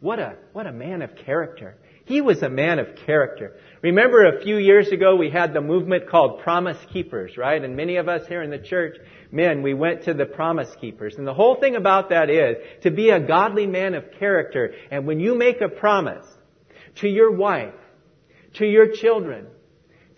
What 0.00 0.18
a, 0.18 0.36
what 0.52 0.66
a 0.66 0.72
man 0.72 1.02
of 1.02 1.14
character. 1.14 1.76
He 2.06 2.20
was 2.20 2.42
a 2.42 2.48
man 2.48 2.78
of 2.78 2.96
character. 3.06 3.56
Remember 3.82 4.24
a 4.24 4.42
few 4.42 4.56
years 4.56 4.88
ago 4.88 5.14
we 5.14 5.30
had 5.30 5.52
the 5.52 5.60
movement 5.60 6.08
called 6.08 6.40
Promise 6.40 6.78
Keepers, 6.92 7.36
right? 7.36 7.62
And 7.62 7.76
many 7.76 7.96
of 7.96 8.08
us 8.08 8.26
here 8.26 8.42
in 8.42 8.50
the 8.50 8.58
church, 8.58 8.96
men, 9.30 9.62
we 9.62 9.74
went 9.74 10.04
to 10.04 10.14
the 10.14 10.26
Promise 10.26 10.74
Keepers. 10.80 11.16
And 11.18 11.26
the 11.26 11.34
whole 11.34 11.60
thing 11.60 11.76
about 11.76 12.08
that 12.08 12.30
is 12.30 12.56
to 12.82 12.90
be 12.90 13.10
a 13.10 13.20
godly 13.20 13.66
man 13.66 13.94
of 13.94 14.10
character. 14.18 14.72
And 14.90 15.06
when 15.06 15.20
you 15.20 15.36
make 15.36 15.60
a 15.60 15.68
promise 15.68 16.26
to 16.96 17.08
your 17.08 17.30
wife, 17.30 17.74
to 18.54 18.66
your 18.66 18.88
children, 18.92 19.46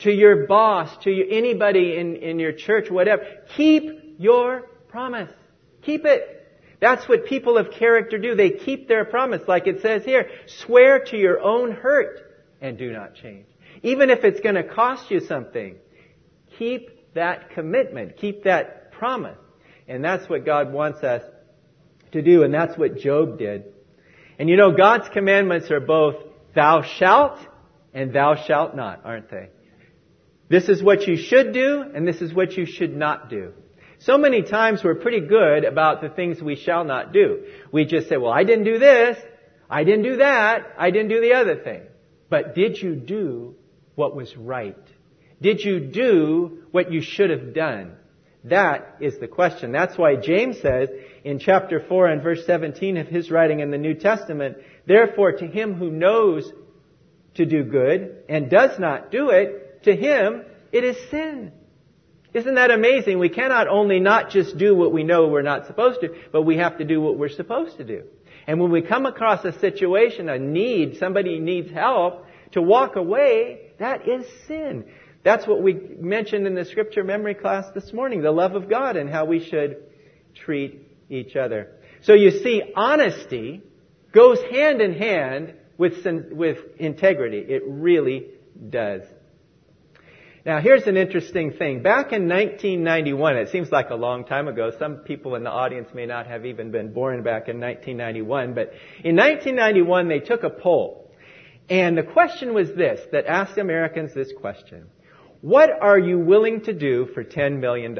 to 0.02 0.12
your 0.12 0.46
boss, 0.46 0.90
to 1.04 1.30
anybody 1.30 1.96
in, 1.96 2.16
in 2.16 2.38
your 2.38 2.52
church, 2.52 2.90
whatever. 2.90 3.24
Keep 3.56 4.16
your 4.18 4.68
promise. 4.88 5.30
Keep 5.82 6.04
it. 6.04 6.38
That's 6.80 7.08
what 7.08 7.26
people 7.26 7.58
of 7.58 7.70
character 7.70 8.18
do. 8.18 8.34
They 8.34 8.50
keep 8.50 8.88
their 8.88 9.04
promise, 9.04 9.42
like 9.46 9.66
it 9.66 9.82
says 9.82 10.04
here. 10.04 10.28
Swear 10.46 11.04
to 11.06 11.16
your 11.16 11.40
own 11.40 11.72
hurt 11.72 12.18
and 12.60 12.76
do 12.76 12.92
not 12.92 13.14
change. 13.14 13.46
Even 13.82 14.10
if 14.10 14.24
it's 14.24 14.40
going 14.40 14.56
to 14.56 14.64
cost 14.64 15.10
you 15.10 15.20
something, 15.20 15.76
keep 16.58 17.14
that 17.14 17.50
commitment. 17.50 18.16
Keep 18.16 18.44
that 18.44 18.92
promise. 18.92 19.38
And 19.88 20.04
that's 20.04 20.28
what 20.28 20.44
God 20.44 20.72
wants 20.72 21.02
us 21.02 21.22
to 22.12 22.22
do, 22.22 22.42
and 22.42 22.52
that's 22.52 22.76
what 22.76 22.98
Job 22.98 23.38
did. 23.38 23.64
And 24.38 24.48
you 24.48 24.56
know, 24.56 24.72
God's 24.72 25.08
commandments 25.08 25.70
are 25.70 25.80
both 25.80 26.16
thou 26.54 26.82
shalt 26.82 27.38
and 27.94 28.12
thou 28.12 28.36
shalt 28.46 28.74
not, 28.74 29.02
aren't 29.04 29.30
they? 29.30 29.48
This 30.52 30.68
is 30.68 30.82
what 30.82 31.06
you 31.06 31.16
should 31.16 31.54
do, 31.54 31.82
and 31.94 32.06
this 32.06 32.20
is 32.20 32.34
what 32.34 32.58
you 32.58 32.66
should 32.66 32.94
not 32.94 33.30
do. 33.30 33.54
So 34.00 34.18
many 34.18 34.42
times 34.42 34.84
we're 34.84 34.96
pretty 34.96 35.20
good 35.20 35.64
about 35.64 36.02
the 36.02 36.10
things 36.10 36.42
we 36.42 36.56
shall 36.56 36.84
not 36.84 37.10
do. 37.10 37.46
We 37.72 37.86
just 37.86 38.10
say, 38.10 38.18
well, 38.18 38.32
I 38.32 38.44
didn't 38.44 38.66
do 38.66 38.78
this, 38.78 39.16
I 39.70 39.84
didn't 39.84 40.02
do 40.02 40.16
that, 40.18 40.74
I 40.76 40.90
didn't 40.90 41.08
do 41.08 41.22
the 41.22 41.32
other 41.32 41.56
thing. 41.56 41.84
But 42.28 42.54
did 42.54 42.76
you 42.76 42.94
do 42.94 43.54
what 43.94 44.14
was 44.14 44.36
right? 44.36 44.76
Did 45.40 45.64
you 45.64 45.80
do 45.80 46.64
what 46.70 46.92
you 46.92 47.00
should 47.00 47.30
have 47.30 47.54
done? 47.54 47.96
That 48.44 48.98
is 49.00 49.18
the 49.18 49.28
question. 49.28 49.72
That's 49.72 49.96
why 49.96 50.16
James 50.16 50.60
says 50.60 50.90
in 51.24 51.38
chapter 51.38 51.80
4 51.80 52.08
and 52.08 52.22
verse 52.22 52.44
17 52.44 52.98
of 52.98 53.06
his 53.06 53.30
writing 53.30 53.60
in 53.60 53.70
the 53.70 53.78
New 53.78 53.94
Testament, 53.94 54.58
therefore 54.86 55.32
to 55.32 55.46
him 55.46 55.72
who 55.72 55.90
knows 55.90 56.52
to 57.36 57.46
do 57.46 57.64
good 57.64 58.24
and 58.28 58.50
does 58.50 58.78
not 58.78 59.10
do 59.10 59.30
it, 59.30 59.61
to 59.84 59.94
him 59.94 60.44
it 60.72 60.84
is 60.84 60.96
sin. 61.10 61.52
Isn't 62.32 62.54
that 62.54 62.70
amazing? 62.70 63.18
We 63.18 63.28
cannot 63.28 63.68
only 63.68 64.00
not 64.00 64.30
just 64.30 64.56
do 64.56 64.74
what 64.74 64.90
we 64.92 65.04
know 65.04 65.28
we're 65.28 65.42
not 65.42 65.66
supposed 65.66 66.00
to, 66.00 66.14
but 66.32 66.42
we 66.42 66.56
have 66.56 66.78
to 66.78 66.84
do 66.84 67.00
what 67.00 67.18
we're 67.18 67.28
supposed 67.28 67.76
to 67.76 67.84
do. 67.84 68.04
And 68.46 68.58
when 68.58 68.70
we 68.70 68.80
come 68.80 69.04
across 69.04 69.44
a 69.44 69.58
situation, 69.58 70.28
a 70.28 70.38
need, 70.38 70.96
somebody 70.96 71.38
needs 71.38 71.70
help, 71.70 72.26
to 72.52 72.62
walk 72.62 72.96
away, 72.96 73.72
that 73.78 74.08
is 74.08 74.26
sin. 74.46 74.86
That's 75.24 75.46
what 75.46 75.62
we 75.62 75.74
mentioned 75.74 76.46
in 76.46 76.54
the 76.54 76.64
scripture 76.64 77.04
memory 77.04 77.34
class 77.34 77.66
this 77.74 77.92
morning, 77.92 78.22
the 78.22 78.32
love 78.32 78.54
of 78.54 78.68
God 78.68 78.96
and 78.96 79.08
how 79.08 79.26
we 79.26 79.44
should 79.44 79.76
treat 80.34 80.80
each 81.08 81.36
other. 81.36 81.70
So 82.02 82.14
you 82.14 82.30
see, 82.42 82.62
honesty 82.74 83.62
goes 84.12 84.38
hand 84.50 84.80
in 84.80 84.94
hand 84.94 85.54
with, 85.78 86.04
with 86.32 86.58
integrity. 86.78 87.38
It 87.38 87.62
really 87.66 88.26
does. 88.70 89.02
Now 90.44 90.60
here's 90.60 90.88
an 90.88 90.96
interesting 90.96 91.52
thing. 91.52 91.82
Back 91.82 92.12
in 92.12 92.28
1991, 92.28 93.36
it 93.36 93.50
seems 93.50 93.70
like 93.70 93.90
a 93.90 93.94
long 93.94 94.24
time 94.24 94.48
ago, 94.48 94.72
some 94.76 94.96
people 94.96 95.36
in 95.36 95.44
the 95.44 95.50
audience 95.50 95.90
may 95.94 96.04
not 96.04 96.26
have 96.26 96.44
even 96.44 96.72
been 96.72 96.92
born 96.92 97.22
back 97.22 97.48
in 97.48 97.60
1991, 97.60 98.52
but 98.54 98.72
in 99.04 99.14
1991 99.14 100.08
they 100.08 100.18
took 100.18 100.42
a 100.42 100.50
poll. 100.50 101.14
And 101.70 101.96
the 101.96 102.02
question 102.02 102.54
was 102.54 102.68
this, 102.74 103.00
that 103.12 103.26
asked 103.26 103.56
Americans 103.56 104.14
this 104.14 104.32
question. 104.40 104.86
What 105.42 105.70
are 105.80 105.98
you 105.98 106.18
willing 106.18 106.62
to 106.62 106.72
do 106.72 107.06
for 107.14 107.22
$10 107.22 107.60
million? 107.60 107.96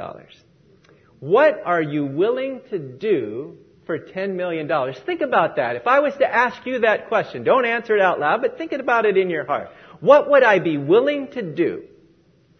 What 1.20 1.62
are 1.64 1.82
you 1.82 2.06
willing 2.06 2.62
to 2.70 2.78
do 2.80 3.56
for 3.86 4.00
$10 4.00 4.34
million? 4.34 4.68
Think 5.06 5.20
about 5.20 5.56
that. 5.56 5.76
If 5.76 5.86
I 5.86 6.00
was 6.00 6.14
to 6.14 6.26
ask 6.26 6.66
you 6.66 6.80
that 6.80 7.06
question, 7.06 7.44
don't 7.44 7.66
answer 7.66 7.94
it 7.94 8.02
out 8.02 8.18
loud, 8.18 8.42
but 8.42 8.58
think 8.58 8.72
about 8.72 9.06
it 9.06 9.16
in 9.16 9.30
your 9.30 9.46
heart. 9.46 9.68
What 10.00 10.28
would 10.28 10.42
I 10.42 10.58
be 10.58 10.76
willing 10.76 11.28
to 11.32 11.42
do 11.42 11.84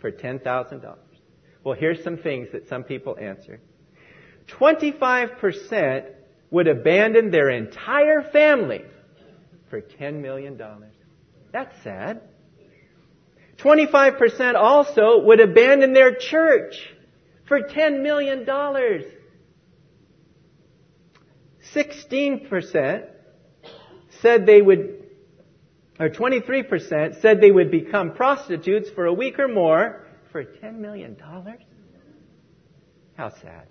for 0.03 0.13
$10,000. 0.13 0.97
Well, 1.65 1.75
here's 1.75 2.05
some 2.05 2.19
things 2.19 2.49
that 2.53 2.69
some 2.69 2.83
people 2.83 3.17
answer. 3.19 3.61
25% 4.49 6.11
would 6.51 6.69
abandon 6.69 7.31
their 7.31 7.49
entire 7.49 8.23
family 8.31 8.83
for 9.71 9.81
$10 9.81 10.21
million. 10.21 10.61
That's 11.53 11.75
sad. 11.83 12.21
25% 13.59 14.55
also 14.55 15.23
would 15.23 15.41
abandon 15.41 15.95
their 15.95 16.15
church 16.15 16.93
for 17.47 17.63
$10 17.63 18.03
million. 18.03 18.45
16% 21.75 23.09
said 24.21 24.47
they 24.47 24.61
would 24.61 25.02
or 25.99 26.09
23% 26.09 27.21
said 27.21 27.41
they 27.41 27.51
would 27.51 27.71
become 27.71 28.13
prostitutes 28.15 28.91
for 28.91 29.07
a 29.07 29.13
week 29.13 29.39
or 29.39 29.49
more 29.49 30.07
for 30.31 30.45
$10 30.45 30.79
million. 30.79 31.17
How 33.17 33.29
sad. 33.29 33.67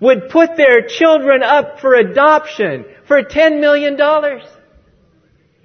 would 0.00 0.28
put 0.30 0.56
their 0.56 0.86
children 0.86 1.42
up 1.42 1.80
for 1.80 1.94
adoption 1.94 2.84
for 3.08 3.22
$10 3.22 3.60
million. 3.60 3.98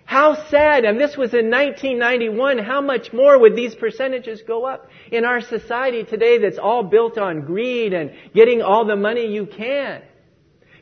How 0.05 0.49
sad, 0.49 0.85
and 0.85 0.99
this 0.99 1.15
was 1.15 1.35
in 1.35 1.51
1991, 1.51 2.57
how 2.57 2.81
much 2.81 3.13
more 3.13 3.39
would 3.39 3.55
these 3.55 3.75
percentages 3.75 4.41
go 4.41 4.65
up 4.65 4.89
in 5.11 5.25
our 5.25 5.41
society 5.41 6.03
today 6.03 6.39
that's 6.39 6.57
all 6.57 6.81
built 6.81 7.19
on 7.19 7.41
greed 7.41 7.93
and 7.93 8.13
getting 8.33 8.63
all 8.63 8.85
the 8.85 8.95
money 8.95 9.27
you 9.27 9.45
can? 9.45 10.01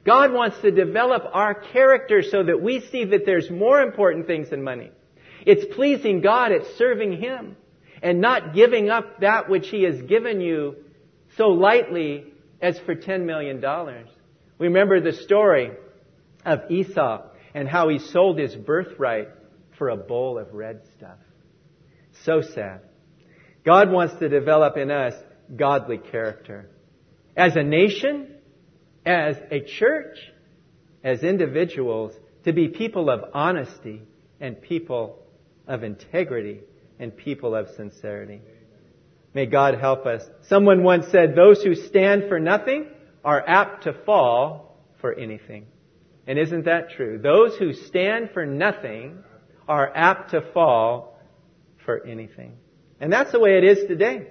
God 0.07 0.31
wants 0.31 0.57
to 0.61 0.71
develop 0.71 1.23
our 1.33 1.53
character 1.53 2.23
so 2.23 2.41
that 2.41 2.61
we 2.61 2.79
see 2.79 3.03
that 3.03 3.25
there's 3.25 3.51
more 3.51 3.81
important 3.81 4.25
things 4.25 4.49
than 4.49 4.63
money. 4.63 4.89
It's 5.45 5.75
pleasing 5.75 6.21
God, 6.21 6.53
it's 6.53 6.77
serving 6.77 7.21
Him, 7.21 7.57
and 8.01 8.21
not 8.21 8.55
giving 8.55 8.89
up 8.89 9.19
that 9.19 9.49
which 9.49 9.67
He 9.67 9.83
has 9.83 10.01
given 10.01 10.39
you 10.39 10.77
so 11.35 11.49
lightly 11.49 12.23
as 12.61 12.79
for 12.79 12.95
$10 12.95 13.25
million. 13.25 13.61
We 14.57 14.67
remember 14.67 15.01
the 15.01 15.11
story 15.11 15.71
of 16.45 16.71
Esau 16.71 17.23
and 17.53 17.67
how 17.67 17.89
he 17.89 17.99
sold 17.99 18.39
his 18.39 18.55
birthright 18.55 19.27
for 19.77 19.89
a 19.89 19.97
bowl 19.97 20.39
of 20.39 20.53
red 20.53 20.83
stuff. 20.95 21.17
So 22.23 22.41
sad. 22.41 22.79
God 23.65 23.91
wants 23.91 24.15
to 24.19 24.29
develop 24.29 24.77
in 24.77 24.89
us 24.89 25.13
godly 25.53 25.97
character. 25.97 26.69
As 27.35 27.57
a 27.57 27.63
nation, 27.63 28.36
as 29.07 29.37
a 29.49 29.61
church, 29.61 30.17
as 31.03 31.23
individuals, 31.23 32.13
to 32.43 32.53
be 32.53 32.67
people 32.67 33.09
of 33.09 33.23
honesty 33.33 34.01
and 34.39 34.61
people 34.61 35.19
of 35.65 35.83
integrity 35.83 36.59
and 36.99 37.15
people 37.15 37.55
of 37.55 37.69
sincerity. 37.75 38.41
May 39.33 39.45
God 39.45 39.75
help 39.75 40.05
us. 40.05 40.23
Someone 40.47 40.83
once 40.83 41.07
said, 41.07 41.35
those 41.35 41.63
who 41.63 41.75
stand 41.75 42.27
for 42.27 42.39
nothing 42.39 42.87
are 43.23 43.43
apt 43.47 43.83
to 43.83 43.93
fall 44.05 44.77
for 44.99 45.13
anything. 45.13 45.67
And 46.25 46.37
isn't 46.37 46.65
that 46.65 46.91
true? 46.91 47.17
Those 47.17 47.55
who 47.55 47.73
stand 47.73 48.31
for 48.33 48.45
nothing 48.45 49.23
are 49.67 49.91
apt 49.95 50.31
to 50.31 50.41
fall 50.53 51.19
for 51.85 52.05
anything. 52.05 52.57
And 52.99 53.13
that's 53.13 53.31
the 53.31 53.39
way 53.39 53.57
it 53.57 53.63
is 53.63 53.87
today. 53.87 54.27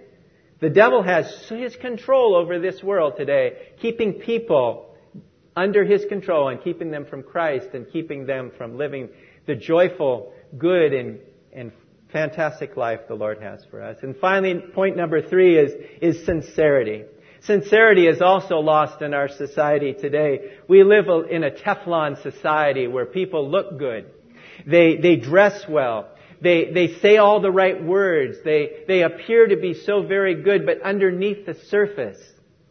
The 0.60 0.70
devil 0.70 1.02
has 1.02 1.48
his 1.48 1.76
control 1.76 2.34
over 2.34 2.58
this 2.58 2.82
world 2.82 3.14
today, 3.16 3.72
keeping 3.80 4.14
people 4.14 4.94
under 5.54 5.84
his 5.84 6.04
control 6.06 6.48
and 6.48 6.62
keeping 6.62 6.90
them 6.90 7.06
from 7.06 7.22
Christ 7.22 7.68
and 7.74 7.86
keeping 7.90 8.26
them 8.26 8.52
from 8.56 8.76
living 8.76 9.08
the 9.46 9.54
joyful, 9.54 10.32
good, 10.56 10.92
and, 10.92 11.18
and 11.52 11.72
fantastic 12.12 12.76
life 12.76 13.00
the 13.08 13.14
Lord 13.14 13.42
has 13.42 13.64
for 13.70 13.82
us. 13.82 13.98
And 14.02 14.16
finally, 14.16 14.60
point 14.74 14.96
number 14.96 15.20
three 15.22 15.58
is, 15.58 15.72
is 16.00 16.24
sincerity. 16.24 17.04
Sincerity 17.42 18.06
is 18.06 18.20
also 18.20 18.56
lost 18.56 19.02
in 19.02 19.14
our 19.14 19.28
society 19.28 19.92
today. 19.92 20.56
We 20.68 20.82
live 20.82 21.04
in 21.30 21.44
a 21.44 21.50
Teflon 21.50 22.22
society 22.22 22.86
where 22.86 23.06
people 23.06 23.50
look 23.50 23.78
good. 23.78 24.06
They, 24.66 24.96
they 24.96 25.16
dress 25.16 25.64
well. 25.68 26.08
They, 26.46 26.70
they 26.70 26.98
say 27.00 27.16
all 27.16 27.40
the 27.40 27.50
right 27.50 27.82
words. 27.82 28.36
They, 28.44 28.84
they 28.86 29.02
appear 29.02 29.48
to 29.48 29.56
be 29.56 29.74
so 29.74 30.04
very 30.06 30.44
good, 30.44 30.64
but 30.64 30.80
underneath 30.80 31.44
the 31.44 31.54
surface, 31.54 32.20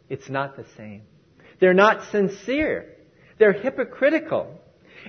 it's 0.08 0.30
not 0.30 0.56
the 0.56 0.64
same. 0.78 1.02
They're 1.60 1.74
not 1.74 2.10
sincere. 2.10 2.94
They're 3.38 3.52
hypocritical. 3.52 4.58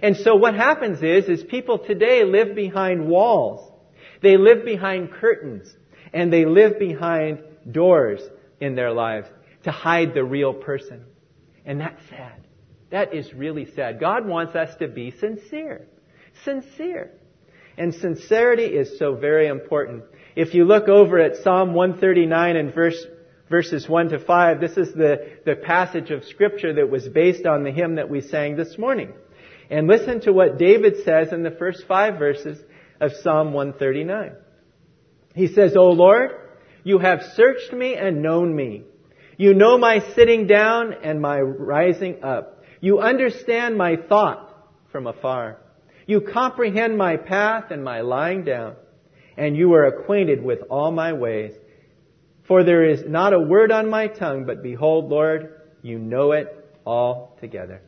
And 0.03 0.17
so 0.17 0.36
what 0.36 0.53
happens 0.53 1.01
is, 1.01 1.30
is 1.30 1.45
people 1.45 1.80
today 1.80 2.25
live 2.25 2.56
behind 2.56 3.08
walls. 3.08 3.71
They 4.21 4.36
live 4.36 4.65
behind 4.65 5.13
curtains. 5.13 5.73
And 6.12 6.34
they 6.34 6.43
live 6.43 6.77
behind 6.77 7.39
doors 7.71 8.19
in 8.60 8.75
their 8.75 8.91
lives 8.91 9.30
to 9.63 9.71
hide 9.71 10.13
the 10.13 10.25
real 10.25 10.53
person. 10.53 11.06
And 11.65 11.80
that's 11.80 12.01
sad. 12.10 12.45
That 12.89 13.13
is 13.13 13.34
really 13.34 13.71
sad. 13.71 14.01
God 14.01 14.27
wants 14.27 14.58
us 14.58 14.75
to 14.80 14.89
be 14.89 15.12
sincere. 15.12 15.88
Sincere. 16.43 17.13
And 17.77 17.93
sincerity 17.93 18.63
is 18.65 18.97
so 18.97 19.15
very 19.15 19.47
important. 19.47 20.03
If 20.35 20.53
you 20.53 20.65
look 20.65 20.87
over 20.87 21.19
at 21.19 21.43
Psalm 21.43 21.73
139 21.73 22.55
and 22.55 22.73
verse, 22.73 23.05
verses 23.49 23.87
1 23.87 24.09
to 24.09 24.19
5, 24.19 24.59
this 24.59 24.77
is 24.77 24.93
the, 24.93 25.37
the 25.45 25.55
passage 25.55 26.09
of 26.09 26.25
scripture 26.25 26.73
that 26.73 26.89
was 26.89 27.07
based 27.07 27.45
on 27.45 27.63
the 27.63 27.71
hymn 27.71 27.95
that 27.95 28.09
we 28.09 28.21
sang 28.21 28.55
this 28.55 28.77
morning. 28.77 29.13
And 29.69 29.87
listen 29.87 30.21
to 30.21 30.33
what 30.33 30.57
David 30.57 31.03
says 31.03 31.31
in 31.31 31.43
the 31.43 31.51
first 31.51 31.85
five 31.87 32.17
verses 32.17 32.57
of 32.99 33.11
Psalm 33.21 33.53
139. 33.53 34.33
He 35.35 35.47
says, 35.47 35.75
O 35.77 35.91
Lord, 35.91 36.31
you 36.83 36.99
have 36.99 37.21
searched 37.35 37.73
me 37.73 37.95
and 37.95 38.23
known 38.23 38.55
me. 38.55 38.83
You 39.37 39.53
know 39.53 39.77
my 39.77 39.99
sitting 40.15 40.47
down 40.47 40.93
and 41.03 41.21
my 41.21 41.39
rising 41.39 42.23
up. 42.23 42.63
You 42.81 42.99
understand 42.99 43.77
my 43.77 43.97
thought 43.97 44.51
from 44.91 45.05
afar. 45.05 45.59
You 46.08 46.22
comprehend 46.22 46.98
my 46.98 47.17
path 47.17 47.70
and 47.70 47.84
my 47.84 48.02
lying 48.02 48.43
down, 48.43 48.76
and 49.36 49.56
you 49.56 49.74
are 49.74 49.86
acquainted 49.86 50.41
with 50.41 50.60
all 50.70 50.89
my 50.89 51.13
ways. 51.13 51.54
For 52.48 52.63
there 52.63 52.89
is 52.89 53.04
not 53.06 53.34
a 53.34 53.39
word 53.39 53.72
on 53.72 53.89
my 53.89 54.08
tongue, 54.08 54.46
but 54.46 54.63
behold, 54.63 55.10
Lord, 55.10 55.62
you 55.82 56.00
know 56.00 56.32
it 56.32 56.48
all 56.86 57.38
together. 57.41 57.82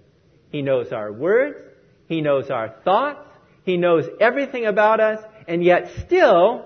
He 0.51 0.61
knows 0.61 0.91
our 0.91 1.11
words. 1.11 1.57
He 2.07 2.19
knows 2.19 2.49
our 2.49 2.75
thoughts. 2.83 3.25
He 3.63 3.77
knows 3.77 4.05
everything 4.19 4.65
about 4.65 4.99
us, 4.99 5.23
and 5.47 5.63
yet 5.63 5.91
still, 6.05 6.65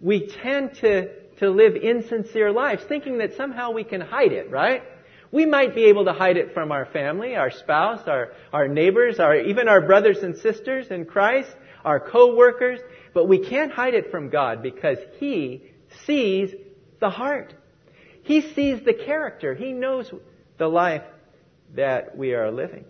we 0.00 0.28
tend 0.28 0.74
to, 0.76 1.08
to 1.38 1.50
live 1.50 1.74
insincere 1.74 2.52
lives, 2.52 2.84
thinking 2.84 3.18
that 3.18 3.36
somehow 3.36 3.72
we 3.72 3.82
can 3.82 4.00
hide 4.00 4.32
it, 4.32 4.50
right? 4.50 4.82
We 5.30 5.46
might 5.46 5.74
be 5.74 5.84
able 5.84 6.06
to 6.06 6.12
hide 6.12 6.36
it 6.36 6.54
from 6.54 6.72
our 6.72 6.86
family, 6.86 7.36
our 7.36 7.50
spouse, 7.50 8.06
our, 8.06 8.32
our 8.52 8.66
neighbors, 8.66 9.18
our, 9.18 9.36
even 9.36 9.68
our 9.68 9.82
brothers 9.82 10.18
and 10.18 10.36
sisters 10.38 10.88
in 10.88 11.04
Christ, 11.04 11.50
our 11.84 12.00
co-workers, 12.00 12.80
but 13.12 13.26
we 13.26 13.38
can't 13.38 13.72
hide 13.72 13.94
it 13.94 14.10
from 14.10 14.30
God 14.30 14.62
because 14.62 14.98
He 15.18 15.64
sees 16.06 16.54
the 17.00 17.10
heart. 17.10 17.54
He 18.22 18.40
sees 18.40 18.80
the 18.84 18.94
character. 18.94 19.54
He 19.54 19.72
knows 19.72 20.12
the 20.56 20.68
life 20.68 21.04
that 21.74 22.16
we 22.16 22.34
are 22.34 22.50
living. 22.50 22.84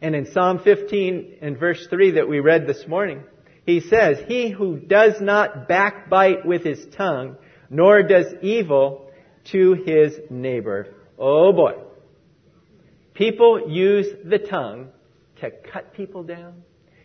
And 0.00 0.14
in 0.14 0.30
Psalm 0.32 0.58
15 0.58 1.38
and 1.40 1.58
verse 1.58 1.86
3 1.88 2.12
that 2.12 2.28
we 2.28 2.40
read 2.40 2.66
this 2.66 2.86
morning, 2.86 3.22
he 3.64 3.80
says, 3.80 4.18
He 4.26 4.50
who 4.50 4.78
does 4.78 5.20
not 5.20 5.68
backbite 5.68 6.44
with 6.44 6.62
his 6.62 6.84
tongue, 6.94 7.36
nor 7.70 8.02
does 8.02 8.26
evil 8.42 9.10
to 9.52 9.74
his 9.74 10.18
neighbor. 10.28 10.88
Oh 11.18 11.52
boy. 11.52 11.74
People 13.14 13.70
use 13.70 14.06
the 14.24 14.38
tongue 14.38 14.88
to 15.40 15.50
cut 15.50 15.94
people 15.94 16.22
down, 16.24 16.62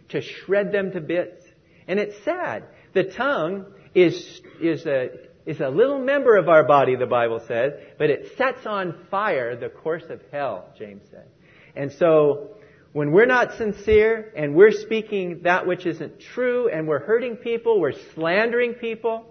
to 0.10 0.22
shred 0.22 0.72
them 0.72 0.92
to 0.92 1.02
bits. 1.02 1.44
And 1.88 2.00
it's 2.00 2.16
sad. 2.24 2.64
The 2.94 3.04
tongue 3.04 3.66
is, 3.94 4.42
is 4.60 4.86
a, 4.86 5.10
is 5.46 5.60
a 5.60 5.70
little 5.70 6.00
member 6.00 6.36
of 6.36 6.50
our 6.50 6.64
body, 6.64 6.96
the 6.96 7.06
Bible 7.06 7.42
says, 7.48 7.74
but 7.98 8.10
it 8.10 8.38
sets 8.38 8.66
on 8.66 9.06
fire 9.12 9.56
the 9.56 9.70
course 9.70 10.04
of 10.10 10.22
hell, 10.32 10.70
James 10.78 11.04
said. 11.12 11.28
And 11.76 11.92
so, 11.92 12.56
when 12.92 13.12
we're 13.12 13.28
not 13.28 13.54
sincere 13.54 14.34
and 14.36 14.56
we're 14.56 14.72
speaking 14.72 15.42
that 15.44 15.68
which 15.68 15.86
isn't 15.86 16.20
true 16.20 16.70
and 16.70 16.88
we're 16.88 17.06
hurting 17.06 17.36
people, 17.38 17.80
we're 17.80 17.94
slandering 18.16 18.74
people, 18.74 19.26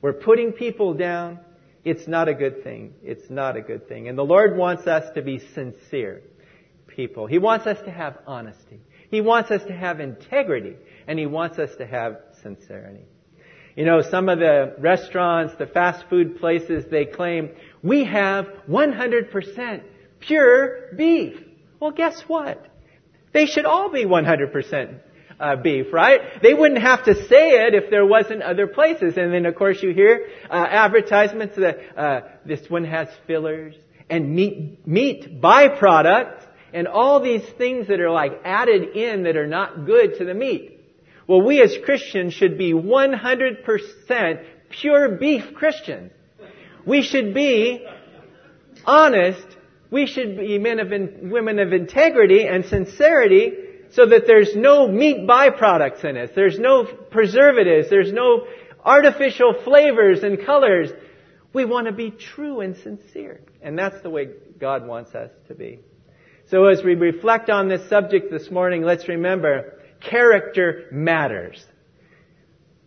we're 0.00 0.12
putting 0.12 0.52
people 0.52 0.94
down, 0.94 1.40
it's 1.84 2.06
not 2.06 2.28
a 2.28 2.34
good 2.34 2.62
thing. 2.62 2.94
It's 3.02 3.30
not 3.30 3.56
a 3.56 3.62
good 3.62 3.88
thing. 3.88 4.08
And 4.08 4.18
the 4.18 4.24
Lord 4.24 4.56
wants 4.56 4.86
us 4.86 5.12
to 5.14 5.22
be 5.22 5.38
sincere 5.54 6.22
people. 6.86 7.26
He 7.26 7.38
wants 7.38 7.66
us 7.66 7.80
to 7.82 7.90
have 7.90 8.18
honesty. 8.26 8.80
He 9.10 9.20
wants 9.20 9.50
us 9.50 9.62
to 9.64 9.72
have 9.72 10.00
integrity. 10.00 10.76
And 11.06 11.18
He 11.18 11.26
wants 11.26 11.58
us 11.58 11.74
to 11.76 11.86
have 11.86 12.18
sincerity. 12.42 13.04
You 13.76 13.84
know, 13.84 14.02
some 14.02 14.28
of 14.28 14.38
the 14.38 14.74
restaurants, 14.78 15.54
the 15.56 15.66
fast 15.66 16.04
food 16.10 16.38
places, 16.38 16.84
they 16.90 17.06
claim, 17.06 17.50
we 17.82 18.04
have 18.04 18.46
100% 18.68 19.82
pure 20.18 20.90
beef. 20.96 21.40
Well, 21.78 21.92
guess 21.92 22.20
what? 22.26 22.66
They 23.32 23.46
should 23.46 23.64
all 23.64 23.90
be 23.90 24.04
100% 24.04 25.00
uh, 25.40 25.56
beef, 25.56 25.92
right? 25.92 26.20
They 26.42 26.54
wouldn't 26.54 26.82
have 26.82 27.04
to 27.06 27.14
say 27.14 27.66
it 27.66 27.74
if 27.74 27.90
there 27.90 28.04
wasn't 28.04 28.42
other 28.42 28.66
places. 28.66 29.16
And 29.16 29.32
then, 29.32 29.46
of 29.46 29.54
course, 29.54 29.82
you 29.82 29.92
hear 29.92 30.26
uh, 30.48 30.52
advertisements 30.52 31.56
that 31.56 31.78
uh, 31.96 32.20
this 32.44 32.68
one 32.68 32.84
has 32.84 33.08
fillers 33.26 33.74
and 34.08 34.34
meat 34.34 34.86
meat 34.86 35.40
byproducts 35.40 36.46
and 36.72 36.86
all 36.86 37.20
these 37.20 37.44
things 37.58 37.88
that 37.88 38.00
are 38.00 38.10
like 38.10 38.40
added 38.44 38.96
in 38.96 39.24
that 39.24 39.36
are 39.36 39.46
not 39.46 39.86
good 39.86 40.18
to 40.18 40.24
the 40.24 40.34
meat. 40.34 40.78
Well, 41.26 41.42
we 41.42 41.62
as 41.62 41.76
Christians 41.84 42.34
should 42.34 42.58
be 42.58 42.72
100% 42.72 44.44
pure 44.68 45.16
beef 45.16 45.54
Christians. 45.54 46.12
We 46.84 47.02
should 47.02 47.34
be 47.34 47.86
honest. 48.84 49.46
We 49.90 50.06
should 50.06 50.36
be 50.36 50.58
men 50.58 50.80
of 50.80 50.92
in, 50.92 51.30
women 51.30 51.58
of 51.58 51.72
integrity 51.72 52.46
and 52.46 52.64
sincerity 52.64 53.52
so 53.92 54.06
that 54.06 54.26
there's 54.26 54.54
no 54.54 54.86
meat 54.86 55.26
byproducts 55.26 56.04
in 56.04 56.16
it. 56.16 56.32
There's 56.34 56.58
no 56.58 56.84
preservatives. 56.84 57.90
There's 57.90 58.12
no 58.12 58.46
artificial 58.84 59.54
flavors 59.64 60.22
and 60.22 60.44
colors. 60.44 60.90
We 61.52 61.64
want 61.64 61.86
to 61.88 61.92
be 61.92 62.10
true 62.10 62.60
and 62.60 62.76
sincere. 62.76 63.40
And 63.60 63.76
that's 63.76 64.00
the 64.02 64.10
way 64.10 64.28
God 64.58 64.86
wants 64.86 65.14
us 65.14 65.30
to 65.48 65.54
be. 65.54 65.80
So 66.50 66.66
as 66.66 66.82
we 66.84 66.94
reflect 66.94 67.50
on 67.50 67.68
this 67.68 67.88
subject 67.88 68.30
this 68.30 68.50
morning, 68.50 68.82
let's 68.82 69.08
remember 69.08 69.80
character 70.00 70.86
matters. 70.92 71.64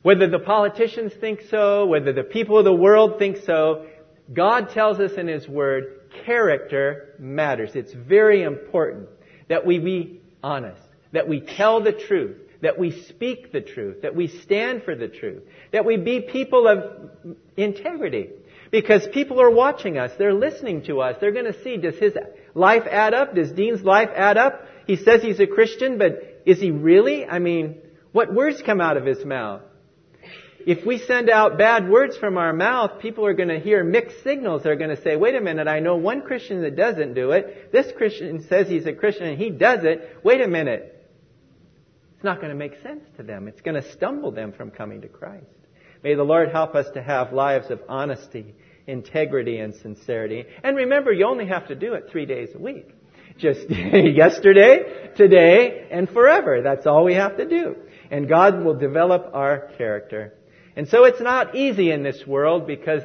Whether 0.04 0.30
the 0.30 0.40
politicians 0.40 1.14
think 1.20 1.42
so, 1.50 1.86
whether 1.86 2.12
the 2.12 2.24
people 2.24 2.58
of 2.58 2.66
the 2.66 2.74
world 2.74 3.20
think 3.20 3.38
so, 3.46 3.86
God 4.32 4.70
tells 4.70 5.00
us 5.00 5.12
in 5.18 5.28
His 5.28 5.48
Word, 5.48 6.02
character 6.26 7.16
matters. 7.20 7.72
It's 7.76 7.94
very 7.94 8.44
important 8.44 9.10
that 9.50 9.66
we 9.66 9.80
be 9.80 10.22
honest 10.42 10.82
that 11.14 11.28
we 11.28 11.40
tell 11.40 11.82
the 11.82 11.94
truth, 11.94 12.38
that 12.62 12.78
we 12.78 13.04
speak 13.04 13.52
the 13.52 13.62
truth, 13.62 14.02
that 14.02 14.16
we 14.16 14.28
stand 14.28 14.84
for 14.84 14.96
the 14.96 15.08
truth, 15.08 15.44
that 15.72 15.86
we 15.86 15.98
be 15.98 16.22
people 16.22 16.68
of 16.68 17.12
integrity. 17.56 18.30
Because 18.72 19.08
people 19.14 19.40
are 19.40 19.52
watching 19.52 19.98
us, 19.98 20.12
they're 20.18 20.34
listening 20.34 20.84
to 20.86 21.00
us, 21.02 21.18
they're 21.22 21.32
going 21.32 21.52
to 21.52 21.64
see, 21.64 21.78
does 21.78 21.96
his 21.98 22.14
life 22.56 22.84
add 22.90 23.14
up? 23.14 23.36
Does 23.36 23.52
Dean's 23.52 23.84
life 23.84 24.10
add 24.16 24.38
up? 24.38 24.68
He 24.88 24.96
says 24.98 25.22
he's 25.22 25.40
a 25.40 25.48
Christian, 25.48 25.98
but 26.00 26.42
is 26.46 26.60
he 26.60 26.72
really? 26.72 27.26
I 27.26 27.40
mean, 27.40 27.78
what 28.12 28.34
words 28.34 28.62
come 28.66 28.82
out 28.82 28.98
of 28.98 29.06
his 29.06 29.24
mouth? 29.24 29.62
if 30.66 30.86
we 30.86 30.98
send 30.98 31.30
out 31.30 31.58
bad 31.58 31.90
words 31.90 32.18
from 32.18 32.38
our 32.38 32.54
mouth, 32.54 33.00
people 33.00 33.26
are 33.26 33.34
going 33.34 33.50
to 33.50 33.60
hear 33.60 33.84
mixed 33.84 34.24
signals. 34.24 34.64
They're 34.64 34.76
going 34.76 34.96
to 34.96 35.02
say, 35.02 35.16
wait 35.16 35.36
a 35.36 35.42
minute, 35.42 35.68
I 35.68 35.80
know 35.80 35.98
one 35.98 36.22
Christian 36.22 36.62
that 36.62 36.76
doesn't 36.76 37.14
do 37.14 37.32
it. 37.32 37.72
This 37.72 37.92
Christian 37.98 38.46
says 38.48 38.68
he's 38.68 38.86
a 38.86 38.94
Christian 38.94 39.28
and 39.28 39.38
he 39.38 39.50
does 39.50 39.84
it. 39.84 40.18
Wait 40.24 40.42
a 40.42 40.48
minute. 40.48 40.93
It's 42.24 42.26
not 42.26 42.40
going 42.40 42.54
to 42.54 42.58
make 42.58 42.82
sense 42.82 43.04
to 43.18 43.24
them. 43.24 43.50
It's 43.50 43.60
going 43.60 43.76
to 43.76 43.92
stumble 43.92 44.32
them 44.32 44.54
from 44.54 44.72
coming 44.72 45.02
to 45.02 45.10
Christ. 45.10 45.44
May 46.06 46.16
the 46.16 46.24
Lord 46.24 46.54
help 46.54 46.74
us 46.74 46.86
to 46.94 47.04
have 47.04 47.34
lives 47.34 47.70
of 47.70 47.82
honesty, 47.90 48.56
integrity, 48.88 49.58
and 49.58 49.76
sincerity. 49.76 50.46
And 50.64 50.78
remember, 50.78 51.12
you 51.12 51.26
only 51.26 51.48
have 51.48 51.68
to 51.68 51.76
do 51.76 51.96
it 51.96 52.06
three 52.10 52.26
days 52.26 52.48
a 52.56 52.58
week. 52.58 52.88
Just 53.38 53.70
yesterday, 53.70 55.12
today, 55.18 55.86
and 55.92 56.10
forever. 56.10 56.62
That's 56.62 56.88
all 56.88 57.04
we 57.04 57.16
have 57.16 57.36
to 57.36 57.46
do. 57.46 57.76
And 58.10 58.30
God 58.30 58.64
will 58.64 58.76
develop 58.76 59.32
our 59.34 59.74
character. 59.78 60.34
And 60.78 60.88
so 60.88 61.04
it's 61.04 61.20
not 61.20 61.56
easy 61.58 61.92
in 61.92 62.04
this 62.04 62.26
world 62.26 62.66
because, 62.66 63.02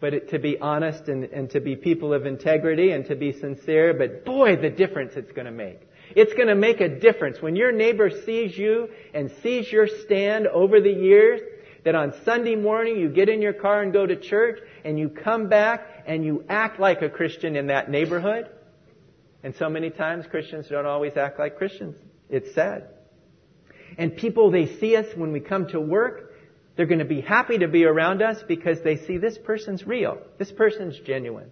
but 0.00 0.14
it, 0.14 0.30
to 0.30 0.40
be 0.40 0.58
honest 0.58 1.06
and, 1.06 1.22
and 1.26 1.48
to 1.50 1.60
be 1.60 1.76
people 1.76 2.12
of 2.12 2.26
integrity 2.26 2.90
and 2.90 3.06
to 3.06 3.14
be 3.14 3.30
sincere, 3.38 3.94
but 3.94 4.24
boy, 4.24 4.56
the 4.56 4.68
difference 4.68 5.12
it's 5.14 5.30
going 5.30 5.46
to 5.46 5.52
make. 5.52 5.82
It's 6.16 6.32
going 6.34 6.48
to 6.48 6.54
make 6.54 6.80
a 6.80 6.88
difference. 6.88 7.40
When 7.40 7.56
your 7.56 7.72
neighbor 7.72 8.10
sees 8.10 8.56
you 8.56 8.88
and 9.14 9.30
sees 9.42 9.70
your 9.70 9.86
stand 9.86 10.46
over 10.46 10.80
the 10.80 10.92
years, 10.92 11.40
that 11.84 11.94
on 11.94 12.12
Sunday 12.24 12.56
morning 12.56 12.98
you 12.98 13.08
get 13.08 13.28
in 13.28 13.40
your 13.40 13.52
car 13.52 13.82
and 13.82 13.92
go 13.92 14.06
to 14.06 14.16
church 14.16 14.58
and 14.84 14.98
you 14.98 15.08
come 15.08 15.48
back 15.48 15.86
and 16.06 16.24
you 16.24 16.44
act 16.48 16.78
like 16.78 17.02
a 17.02 17.08
Christian 17.08 17.56
in 17.56 17.68
that 17.68 17.90
neighborhood. 17.90 18.48
And 19.42 19.54
so 19.56 19.68
many 19.68 19.90
times 19.90 20.26
Christians 20.30 20.68
don't 20.68 20.86
always 20.86 21.16
act 21.16 21.38
like 21.38 21.56
Christians. 21.56 21.96
It's 22.28 22.54
sad. 22.54 22.88
And 23.96 24.16
people, 24.16 24.50
they 24.50 24.78
see 24.78 24.96
us 24.96 25.06
when 25.16 25.32
we 25.32 25.40
come 25.40 25.68
to 25.68 25.80
work. 25.80 26.34
They're 26.76 26.86
going 26.86 27.00
to 27.00 27.04
be 27.04 27.20
happy 27.20 27.58
to 27.58 27.68
be 27.68 27.84
around 27.84 28.22
us 28.22 28.42
because 28.46 28.82
they 28.82 28.96
see 28.96 29.18
this 29.18 29.38
person's 29.38 29.86
real. 29.86 30.18
This 30.38 30.52
person's 30.52 30.98
genuine. 31.00 31.50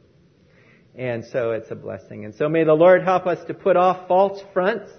And 0.98 1.24
so 1.24 1.52
it's 1.52 1.70
a 1.70 1.76
blessing. 1.76 2.24
And 2.24 2.34
so 2.34 2.48
may 2.48 2.64
the 2.64 2.74
Lord 2.74 3.04
help 3.04 3.26
us 3.26 3.42
to 3.46 3.54
put 3.54 3.76
off 3.76 4.08
false 4.08 4.42
fronts, 4.52 4.90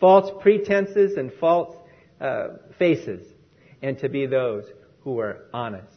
false 0.00 0.30
pretenses, 0.40 1.18
and 1.18 1.30
false 1.30 1.76
uh, 2.20 2.48
faces, 2.78 3.26
and 3.82 3.98
to 3.98 4.08
be 4.08 4.24
those 4.26 4.64
who 5.02 5.20
are 5.20 5.44
honest, 5.52 5.92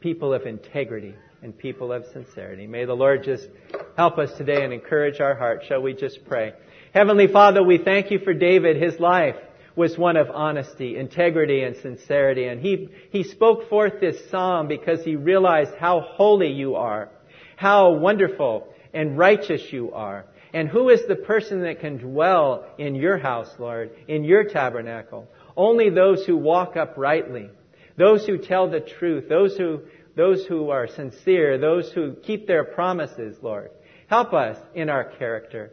people 0.00 0.32
of 0.32 0.46
integrity, 0.46 1.14
and 1.42 1.56
people 1.56 1.92
of 1.92 2.06
sincerity. 2.12 2.66
May 2.66 2.84
the 2.86 2.94
Lord 2.94 3.22
just 3.22 3.48
help 3.96 4.18
us 4.18 4.36
today 4.38 4.64
and 4.64 4.72
encourage 4.72 5.20
our 5.20 5.34
hearts. 5.34 5.66
Shall 5.66 5.82
we 5.82 5.92
just 5.92 6.24
pray? 6.26 6.54
Heavenly 6.94 7.28
Father, 7.28 7.62
we 7.62 7.78
thank 7.78 8.10
you 8.10 8.18
for 8.18 8.32
David. 8.32 8.80
His 8.82 8.98
life 8.98 9.36
was 9.76 9.96
one 9.96 10.16
of 10.16 10.30
honesty, 10.30 10.96
integrity, 10.96 11.62
and 11.62 11.76
sincerity. 11.76 12.46
And 12.46 12.60
he, 12.60 12.88
he 13.10 13.22
spoke 13.22 13.68
forth 13.68 14.00
this 14.00 14.30
psalm 14.30 14.66
because 14.66 15.04
he 15.04 15.14
realized 15.14 15.74
how 15.78 16.00
holy 16.00 16.50
you 16.50 16.74
are, 16.74 17.10
how 17.58 17.90
wonderful 17.90 18.68
and 18.94 19.18
righteous 19.18 19.72
you 19.72 19.92
are. 19.92 20.24
And 20.54 20.68
who 20.68 20.90
is 20.90 21.00
the 21.08 21.16
person 21.16 21.62
that 21.62 21.80
can 21.80 21.98
dwell 21.98 22.64
in 22.78 22.94
your 22.94 23.18
house, 23.18 23.52
Lord, 23.58 23.90
in 24.06 24.22
your 24.22 24.44
tabernacle? 24.44 25.26
Only 25.56 25.90
those 25.90 26.24
who 26.24 26.36
walk 26.36 26.76
uprightly, 26.76 27.50
those 27.96 28.24
who 28.24 28.38
tell 28.38 28.70
the 28.70 28.78
truth, 28.78 29.28
those 29.28 29.56
who, 29.56 29.80
those 30.14 30.46
who 30.46 30.70
are 30.70 30.86
sincere, 30.86 31.58
those 31.58 31.90
who 31.90 32.14
keep 32.22 32.46
their 32.46 32.62
promises, 32.62 33.36
Lord. 33.42 33.72
Help 34.06 34.32
us 34.34 34.56
in 34.76 34.88
our 34.88 35.02
character. 35.02 35.72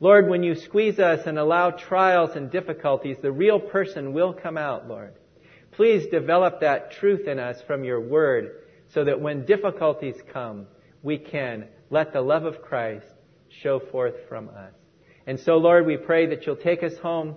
Lord, 0.00 0.30
when 0.30 0.42
you 0.42 0.54
squeeze 0.54 0.98
us 0.98 1.26
and 1.26 1.38
allow 1.38 1.72
trials 1.72 2.36
and 2.36 2.50
difficulties, 2.50 3.18
the 3.20 3.32
real 3.32 3.60
person 3.60 4.14
will 4.14 4.32
come 4.32 4.56
out, 4.56 4.88
Lord. 4.88 5.12
Please 5.72 6.06
develop 6.10 6.60
that 6.60 6.92
truth 6.92 7.28
in 7.28 7.38
us 7.38 7.60
from 7.66 7.84
your 7.84 8.00
word 8.00 8.62
so 8.94 9.04
that 9.04 9.20
when 9.20 9.44
difficulties 9.44 10.16
come, 10.32 10.66
we 11.02 11.18
can 11.18 11.66
let 11.90 12.12
the 12.12 12.20
love 12.20 12.44
of 12.44 12.62
Christ 12.62 13.06
show 13.62 13.80
forth 13.80 14.14
from 14.28 14.48
us. 14.48 14.72
And 15.26 15.38
so, 15.38 15.56
Lord, 15.56 15.86
we 15.86 15.96
pray 15.96 16.26
that 16.26 16.46
you'll 16.46 16.56
take 16.56 16.82
us 16.82 16.96
home 16.98 17.34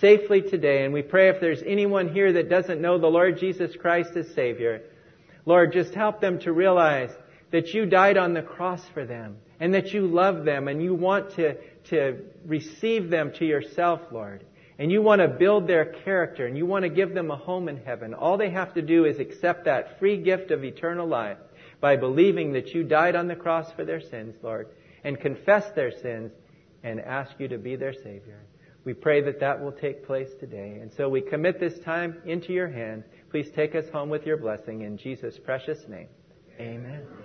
safely 0.00 0.42
today. 0.42 0.84
And 0.84 0.94
we 0.94 1.02
pray 1.02 1.28
if 1.28 1.40
there's 1.40 1.62
anyone 1.62 2.12
here 2.12 2.32
that 2.34 2.48
doesn't 2.48 2.80
know 2.80 2.98
the 2.98 3.06
Lord 3.06 3.38
Jesus 3.38 3.76
Christ 3.76 4.16
as 4.16 4.34
Savior, 4.34 4.82
Lord, 5.46 5.72
just 5.72 5.94
help 5.94 6.20
them 6.20 6.38
to 6.40 6.52
realize 6.52 7.10
that 7.50 7.68
you 7.74 7.86
died 7.86 8.16
on 8.16 8.34
the 8.34 8.42
cross 8.42 8.82
for 8.94 9.04
them 9.04 9.36
and 9.60 9.74
that 9.74 9.92
you 9.92 10.06
love 10.06 10.44
them 10.44 10.68
and 10.68 10.82
you 10.82 10.94
want 10.94 11.36
to, 11.36 11.56
to 11.90 12.24
receive 12.46 13.10
them 13.10 13.32
to 13.38 13.44
yourself, 13.44 14.00
Lord. 14.10 14.44
And 14.78 14.90
you 14.90 15.02
want 15.02 15.20
to 15.20 15.28
build 15.28 15.68
their 15.68 15.84
character 15.84 16.46
and 16.46 16.56
you 16.56 16.66
want 16.66 16.82
to 16.82 16.88
give 16.88 17.14
them 17.14 17.30
a 17.30 17.36
home 17.36 17.68
in 17.68 17.76
heaven. 17.76 18.12
All 18.12 18.36
they 18.36 18.50
have 18.50 18.74
to 18.74 18.82
do 18.82 19.04
is 19.04 19.20
accept 19.20 19.66
that 19.66 20.00
free 20.00 20.16
gift 20.16 20.50
of 20.50 20.64
eternal 20.64 21.06
life 21.06 21.38
by 21.80 21.96
believing 21.96 22.52
that 22.52 22.74
you 22.74 22.84
died 22.84 23.16
on 23.16 23.28
the 23.28 23.36
cross 23.36 23.70
for 23.72 23.84
their 23.84 24.00
sins, 24.00 24.34
Lord, 24.42 24.68
and 25.02 25.20
confess 25.20 25.70
their 25.74 25.90
sins 25.90 26.32
and 26.82 27.00
ask 27.00 27.32
you 27.38 27.48
to 27.48 27.58
be 27.58 27.76
their 27.76 27.92
Savior. 27.92 28.40
We 28.84 28.92
pray 28.92 29.22
that 29.22 29.40
that 29.40 29.60
will 29.60 29.72
take 29.72 30.06
place 30.06 30.28
today. 30.38 30.78
And 30.80 30.92
so 30.92 31.08
we 31.08 31.22
commit 31.22 31.58
this 31.58 31.78
time 31.80 32.18
into 32.26 32.52
your 32.52 32.68
hand. 32.68 33.04
Please 33.30 33.50
take 33.56 33.74
us 33.74 33.88
home 33.90 34.10
with 34.10 34.26
your 34.26 34.36
blessing 34.36 34.82
in 34.82 34.98
Jesus' 34.98 35.38
precious 35.38 35.88
name. 35.88 36.08
Amen. 36.60 37.23